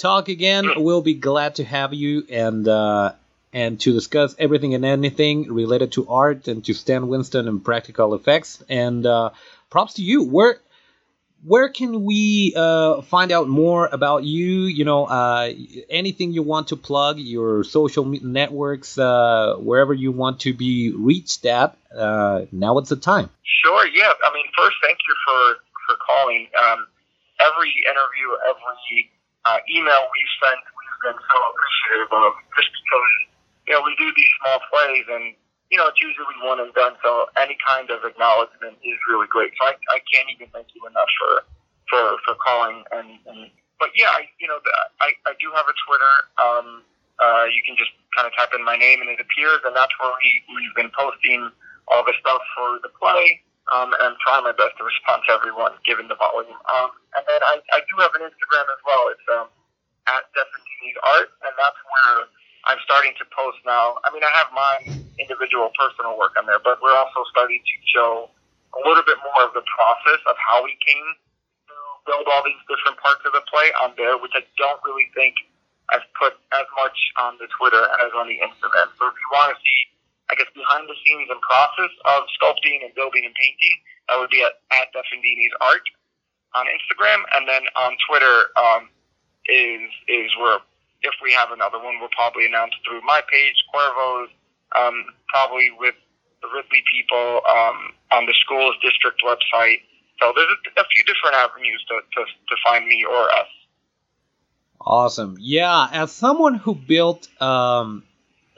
talk 0.00 0.28
again. 0.28 0.66
We'll 0.76 1.02
be 1.02 1.14
glad 1.14 1.56
to 1.56 1.64
have 1.64 1.94
you 1.94 2.26
and 2.30 2.66
uh, 2.66 3.12
and 3.52 3.78
to 3.80 3.92
discuss 3.92 4.34
everything 4.38 4.74
and 4.74 4.84
anything 4.84 5.52
related 5.52 5.92
to 5.92 6.08
art 6.08 6.48
and 6.48 6.64
to 6.64 6.74
Stan 6.74 7.08
Winston 7.08 7.46
and 7.46 7.64
practical 7.64 8.14
effects. 8.14 8.62
And 8.68 9.06
uh, 9.06 9.30
props 9.70 9.94
to 9.94 10.02
you. 10.02 10.24
Where 10.24 10.58
where 11.44 11.68
can 11.70 12.04
we 12.04 12.52
uh, 12.54 13.00
find 13.02 13.32
out 13.32 13.48
more 13.48 13.88
about 13.90 14.24
you? 14.24 14.62
You 14.62 14.84
know, 14.84 15.06
uh, 15.06 15.52
anything 15.88 16.32
you 16.32 16.42
want 16.42 16.68
to 16.68 16.76
plug, 16.76 17.18
your 17.18 17.64
social 17.64 18.04
networks, 18.04 18.98
uh, 18.98 19.54
wherever 19.58 19.94
you 19.94 20.12
want 20.12 20.40
to 20.40 20.52
be 20.52 20.92
reached 20.92 21.46
at. 21.46 21.76
Uh, 21.96 22.42
now 22.52 22.78
it's 22.78 22.90
the 22.90 22.96
time. 22.96 23.30
Sure. 23.42 23.86
Yeah. 23.86 24.12
I 24.26 24.34
mean, 24.34 24.46
first, 24.56 24.76
thank 24.82 24.98
you 25.06 25.14
for 25.26 25.62
for 25.86 25.96
calling. 26.06 26.46
Um, 26.62 26.86
every 27.40 27.72
interview, 27.88 28.36
every 28.48 29.10
uh, 29.46 29.58
email 29.70 30.02
we've 30.12 30.34
sent, 30.42 30.60
we've 30.74 31.00
been 31.12 31.20
so 31.20 31.36
appreciative 31.36 32.10
of, 32.12 32.32
just 32.56 32.70
because 32.72 33.10
you 33.68 33.72
know 33.76 33.82
we 33.84 33.94
do 33.96 34.08
these 34.12 34.32
small 34.40 34.60
plays 34.68 35.06
and 35.08 35.36
you 35.70 35.78
know, 35.78 35.86
it's 35.86 36.02
usually 36.02 36.34
one 36.42 36.58
and 36.58 36.74
done. 36.74 36.98
So 37.02 37.30
any 37.38 37.56
kind 37.62 37.88
of 37.94 38.02
acknowledgement 38.02 38.74
is 38.82 38.98
really 39.06 39.30
great. 39.30 39.54
So 39.54 39.70
I, 39.70 39.78
I 39.94 40.02
can't 40.10 40.26
even 40.34 40.50
thank 40.50 40.66
you 40.74 40.82
enough 40.86 41.08
for 41.14 41.32
for 41.86 42.02
for 42.26 42.34
calling. 42.42 42.82
And, 42.90 43.22
and 43.30 43.40
but 43.78 43.94
yeah, 43.94 44.10
I, 44.10 44.26
you 44.42 44.50
know, 44.50 44.58
I 45.00 45.14
I 45.30 45.32
do 45.38 45.54
have 45.54 45.70
a 45.70 45.76
Twitter. 45.86 46.14
Um, 46.42 46.68
uh, 47.22 47.46
you 47.46 47.62
can 47.62 47.78
just 47.78 47.94
kind 48.16 48.26
of 48.26 48.34
type 48.34 48.50
in 48.50 48.66
my 48.66 48.74
name 48.74 48.98
and 49.00 49.08
it 49.08 49.22
appears, 49.22 49.62
and 49.62 49.74
that's 49.74 49.94
where 50.02 50.10
we 50.10 50.30
we've 50.58 50.74
been 50.74 50.90
posting 50.90 51.48
all 51.86 52.02
the 52.02 52.14
stuff 52.18 52.42
for 52.58 52.82
the 52.82 52.90
play. 52.98 53.38
Um, 53.70 53.94
and 54.02 54.18
trying 54.18 54.42
my 54.42 54.50
best 54.50 54.74
to 54.78 54.84
respond 54.84 55.22
to 55.26 55.30
everyone 55.30 55.78
given 55.86 56.10
the 56.10 56.18
volume. 56.18 56.58
Um, 56.66 56.90
and 57.14 57.22
then 57.22 57.38
I, 57.38 57.62
I 57.70 57.86
do 57.86 57.94
have 58.02 58.10
an 58.18 58.26
Instagram 58.26 58.66
as 58.66 58.80
well. 58.82 59.02
It's 59.14 59.26
um, 59.30 59.46
at 60.10 60.26
Defendini's 60.34 60.98
Art, 61.06 61.30
and 61.46 61.54
that's 61.54 61.78
where 61.86 62.26
I'm 62.66 62.82
starting 62.82 63.14
to 63.22 63.24
post 63.30 63.62
now. 63.62 64.02
I 64.02 64.10
mean, 64.10 64.26
I 64.26 64.32
have 64.34 64.50
my 64.50 64.74
individual 65.22 65.70
personal 65.78 66.18
work 66.18 66.34
on 66.34 66.50
there, 66.50 66.58
but 66.58 66.82
we're 66.82 66.98
also 66.98 67.22
starting 67.30 67.62
to 67.62 67.74
show 67.94 68.10
a 68.74 68.80
little 68.82 69.06
bit 69.06 69.18
more 69.22 69.46
of 69.46 69.54
the 69.54 69.64
process 69.64 70.20
of 70.26 70.36
how 70.38 70.62
we 70.66 70.74
came 70.82 71.08
to 71.70 71.74
build 72.10 72.26
all 72.26 72.42
these 72.42 72.60
different 72.66 72.98
parts 72.98 73.22
of 73.22 73.32
the 73.32 73.44
play 73.48 73.70
on 73.82 73.94
there, 73.96 74.18
which 74.18 74.34
I 74.34 74.42
don't 74.58 74.80
really 74.82 75.08
think 75.14 75.34
I've 75.90 76.06
put 76.14 76.38
as 76.54 76.66
much 76.78 76.98
on 77.18 77.34
the 77.42 77.50
Twitter 77.58 77.82
as 78.02 78.10
on 78.14 78.30
the 78.30 78.38
Instagram. 78.38 78.88
So 78.98 79.10
if 79.10 79.16
you 79.18 79.28
want 79.34 79.54
to 79.54 79.58
see 79.58 79.80
I 80.30 80.38
guess, 80.38 80.46
behind 80.54 80.86
the 80.86 80.94
scenes 81.02 81.26
and 81.26 81.40
process 81.42 81.90
of 82.06 82.24
sculpting 82.38 82.86
and 82.86 82.94
building 82.94 83.26
and 83.26 83.34
painting. 83.34 83.76
That 84.08 84.22
would 84.22 84.30
be 84.30 84.42
at, 84.46 84.62
at 84.70 84.94
Defendini's 84.94 85.54
Art 85.60 85.86
on 86.54 86.66
Instagram. 86.70 87.26
And 87.34 87.50
then 87.50 87.66
on 87.74 87.98
Twitter 88.06 88.36
um, 88.54 88.88
is 89.50 89.90
is 90.06 90.30
where, 90.38 90.62
if 91.02 91.14
we 91.22 91.34
have 91.34 91.50
another 91.50 91.82
one, 91.82 91.98
we'll 91.98 92.14
probably 92.14 92.46
announce 92.46 92.74
through 92.86 93.02
my 93.02 93.20
page, 93.26 93.58
Cuervo's, 93.74 94.30
um, 94.78 94.94
probably 95.28 95.70
with 95.78 95.94
the 96.42 96.48
Ridley 96.48 96.82
people 96.90 97.42
um, 97.50 97.92
on 98.12 98.26
the 98.26 98.34
school's 98.44 98.76
district 98.82 99.22
website. 99.26 99.82
So 100.20 100.32
there's 100.34 100.48
a, 100.48 100.80
a 100.80 100.84
few 100.92 101.02
different 101.04 101.36
avenues 101.36 101.84
to, 101.88 102.00
to, 102.00 102.20
to 102.24 102.56
find 102.64 102.86
me 102.86 103.04
or 103.04 103.24
us. 103.34 103.48
Awesome. 104.80 105.36
Yeah, 105.38 105.88
as 105.92 106.12
someone 106.12 106.54
who 106.54 106.74
built 106.74 107.28
um, 107.40 108.04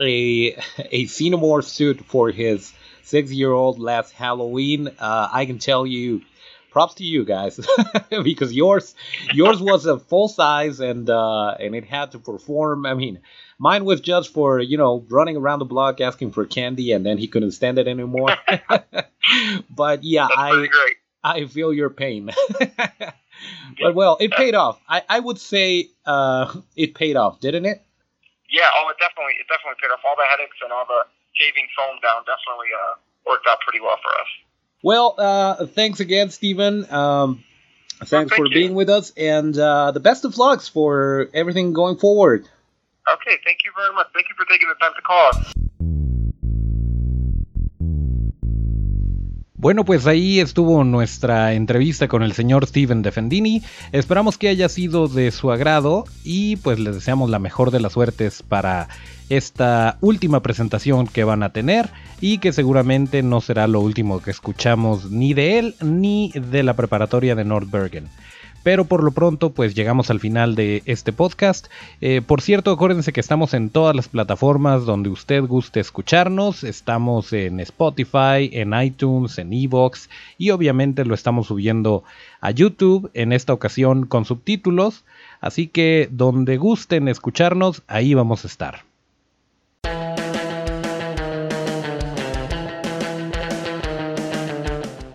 a 0.03 0.57
a 0.79 1.05
Xenomorph 1.07 1.65
suit 1.65 2.05
for 2.05 2.31
his 2.31 2.73
six 3.03 3.31
year 3.33 3.53
old 3.53 3.79
last 3.79 4.13
Halloween. 4.13 4.89
Uh, 4.99 5.29
I 5.33 5.47
can 5.47 5.59
tell 5.59 5.87
you, 5.87 6.23
props 6.71 6.95
to 6.95 7.05
you 7.05 7.25
guys 7.25 7.61
because 8.11 8.53
yours 8.53 8.95
yours 9.33 9.61
was 9.61 9.87
a 9.87 9.99
full 9.99 10.29
size 10.29 10.81
and 10.81 11.09
uh, 11.09 11.55
and 11.61 11.75
it 11.75 11.85
had 11.85 12.13
to 12.13 12.19
perform. 12.19 12.87
I 12.87 12.95
mean, 12.95 13.21
mine 13.59 13.85
was 13.85 14.01
just 14.01 14.33
for 14.33 14.59
you 14.59 14.79
know 14.79 15.05
running 15.09 15.37
around 15.37 15.61
the 15.61 15.67
block 15.67 16.01
asking 16.01 16.33
for 16.33 16.45
candy 16.47 16.93
and 16.93 17.07
then 17.07 17.19
he 17.19 17.29
couldn't 17.29 17.53
stand 17.53 17.79
it 17.79 17.87
anymore. 17.87 18.37
but 19.71 20.03
yeah, 20.03 20.27
I 20.31 20.69
I 21.23 21.47
feel 21.47 21.73
your 21.73 21.91
pain. 21.91 22.31
but 23.81 23.95
well, 23.95 24.17
it 24.21 24.33
paid 24.33 24.55
off. 24.55 24.81
I, 24.89 25.03
I 25.09 25.21
would 25.21 25.39
say 25.39 25.91
uh, 26.05 26.55
it 26.77 26.95
paid 26.95 27.17
off, 27.17 27.41
didn't 27.41 27.67
it? 27.67 27.85
Yeah, 28.53 28.69
oh, 28.79 28.93
it 28.93 29.01
definitely 29.01 29.41
it 29.41 29.49
definitely 29.49 29.81
paid 29.81 29.89
off. 29.89 30.05
All 30.05 30.15
the 30.15 30.29
headaches 30.29 30.61
and 30.63 30.71
all 30.71 30.85
the 30.85 31.09
shaving 31.33 31.67
foam 31.77 31.97
down 32.05 32.23
definitely 32.29 32.69
uh, 32.77 32.95
worked 33.27 33.47
out 33.49 33.59
pretty 33.65 33.81
well 33.81 33.97
for 33.97 34.13
us. 34.13 34.31
Well, 34.85 35.15
uh, 35.17 35.67
thanks 35.67 36.01
again, 36.01 36.29
Steven. 36.31 36.85
Um, 36.93 37.45
thanks 37.99 38.13
well, 38.13 38.21
thank 38.29 38.33
for 38.35 38.47
you. 38.47 38.55
being 38.55 38.75
with 38.75 38.91
us, 38.91 39.13
and 39.17 39.57
uh, 39.57 39.93
the 39.93 40.01
best 40.01 40.25
of 40.25 40.37
lucks 40.37 40.69
for 40.69 41.29
everything 41.33 41.73
going 41.73 41.97
forward. 41.97 42.47
Okay, 43.11 43.39
thank 43.45 43.65
you 43.65 43.73
very 43.75 43.93
much. 43.95 44.09
Thank 44.15 44.29
you 44.29 44.35
for 44.37 44.45
taking 44.45 44.69
the 44.69 44.75
time 44.75 44.93
to 44.95 45.03
call 45.03 45.29
us. 45.29 45.55
Bueno, 49.63 49.85
pues 49.85 50.09
ahí 50.09 50.41
estuvo 50.41 50.83
nuestra 50.83 51.53
entrevista 51.53 52.09
con 52.09 52.25
el 52.25 52.33
señor 52.33 52.67
Steven 52.67 53.01
Defendini. 53.01 53.63
Esperamos 53.93 54.37
que 54.37 54.49
haya 54.49 54.69
sido 54.69 55.07
de 55.07 55.31
su 55.31 55.53
agrado 55.53 56.05
y 56.25 56.57
pues 56.57 56.81
les 56.81 56.97
deseamos 56.97 57.31
la 57.31 57.39
mejor 57.39 57.71
de 57.71 57.79
las 57.79 57.93
suertes 57.93 58.43
para 58.43 58.89
esta 59.29 59.99
última 60.01 60.43
presentación 60.43 61.07
que 61.07 61.23
van 61.23 61.45
a 61.45 61.53
tener 61.53 61.91
y 62.21 62.39
que 62.39 62.53
seguramente 62.53 63.23
no 63.23 63.41
será 63.41 63.69
lo 63.69 63.79
último 63.79 64.21
que 64.21 64.33
escuchamos 64.33 65.13
ni 65.13 65.33
de 65.33 65.61
él 65.61 65.77
ni 65.81 66.33
de 66.33 66.65
la 66.65 66.75
preparatoria 66.75 67.37
de 67.37 67.45
Nordbergen. 67.45 68.09
Pero 68.63 68.85
por 68.85 69.03
lo 69.03 69.11
pronto, 69.11 69.51
pues 69.51 69.75
llegamos 69.75 70.11
al 70.11 70.21
final 70.21 70.55
de 70.55 70.83
este 70.87 71.13
podcast. 71.13 71.67
Eh, 72.01 72.23
por 72.25 72.41
cierto, 72.41 72.71
acuérdense 72.71 73.13
que 73.13 73.21
estamos 73.21 73.55
en 73.55 73.71
todas 73.71 73.97
las 73.97 74.09
plataformas 74.09 74.85
donde 74.85 75.11
usted 75.11 75.45
guste 75.45 75.81
escucharnos. 75.81 76.65
Estamos 76.65 77.33
en 77.33 77.61
Spotify, 77.61 78.51
en 78.53 78.73
iTunes, 78.81 79.39
en 79.39 79.53
Evox 79.53 80.09
y 80.39 80.51
obviamente 80.51 81.05
lo 81.05 81.15
estamos 81.15 81.49
subiendo 81.49 82.05
a 82.41 82.51
YouTube, 82.51 83.11
en 83.15 83.33
esta 83.33 83.53
ocasión 83.53 84.07
con 84.07 84.25
subtítulos. 84.25 85.05
Así 85.41 85.67
que 85.67 86.09
donde 86.11 86.57
gusten 86.57 87.09
escucharnos, 87.09 87.83
ahí 87.89 88.15
vamos 88.15 88.45
a 88.45 88.49
estar. 88.49 88.92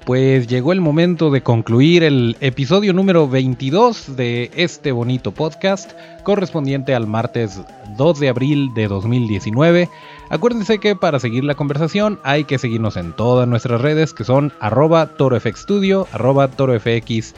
Pues 0.07 0.47
llegó 0.47 0.71
el 0.71 0.79
momento 0.79 1.29
de 1.31 1.43
concluir 1.43 2.01
el 2.01 2.37
episodio 2.39 2.93
número 2.93 3.27
22 3.27 4.15
de 4.15 4.49
este 4.55 4.93
bonito 4.93 5.33
podcast 5.33 5.91
correspondiente 6.23 6.95
al 6.95 7.07
martes 7.07 7.59
2 7.97 8.19
de 8.21 8.29
abril 8.29 8.69
de 8.73 8.87
2019. 8.87 9.89
Acuérdense 10.29 10.79
que 10.79 10.95
para 10.95 11.19
seguir 11.19 11.43
la 11.43 11.55
conversación 11.55 12.21
hay 12.23 12.45
que 12.45 12.57
seguirnos 12.57 12.95
en 12.95 13.11
todas 13.17 13.49
nuestras 13.49 13.81
redes 13.81 14.13
que 14.13 14.23
son 14.23 14.53
arroba 14.61 15.07
torofxstudio, 15.17 16.07
arroba 16.13 16.47
torofxstudio. 16.47 17.33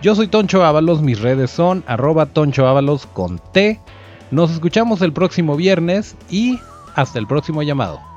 Yo 0.00 0.14
soy 0.14 0.26
Toncho 0.26 0.64
Ábalos, 0.64 1.02
mis 1.02 1.20
redes 1.20 1.50
son 1.50 1.84
arroba 1.86 2.24
Toncho 2.24 2.66
Ábalos 2.66 3.04
con 3.04 3.38
T. 3.52 3.78
Nos 4.30 4.52
escuchamos 4.52 5.02
el 5.02 5.12
próximo 5.12 5.54
viernes 5.54 6.16
y 6.30 6.58
hasta 6.94 7.18
el 7.18 7.26
próximo 7.26 7.62
llamado. 7.62 8.11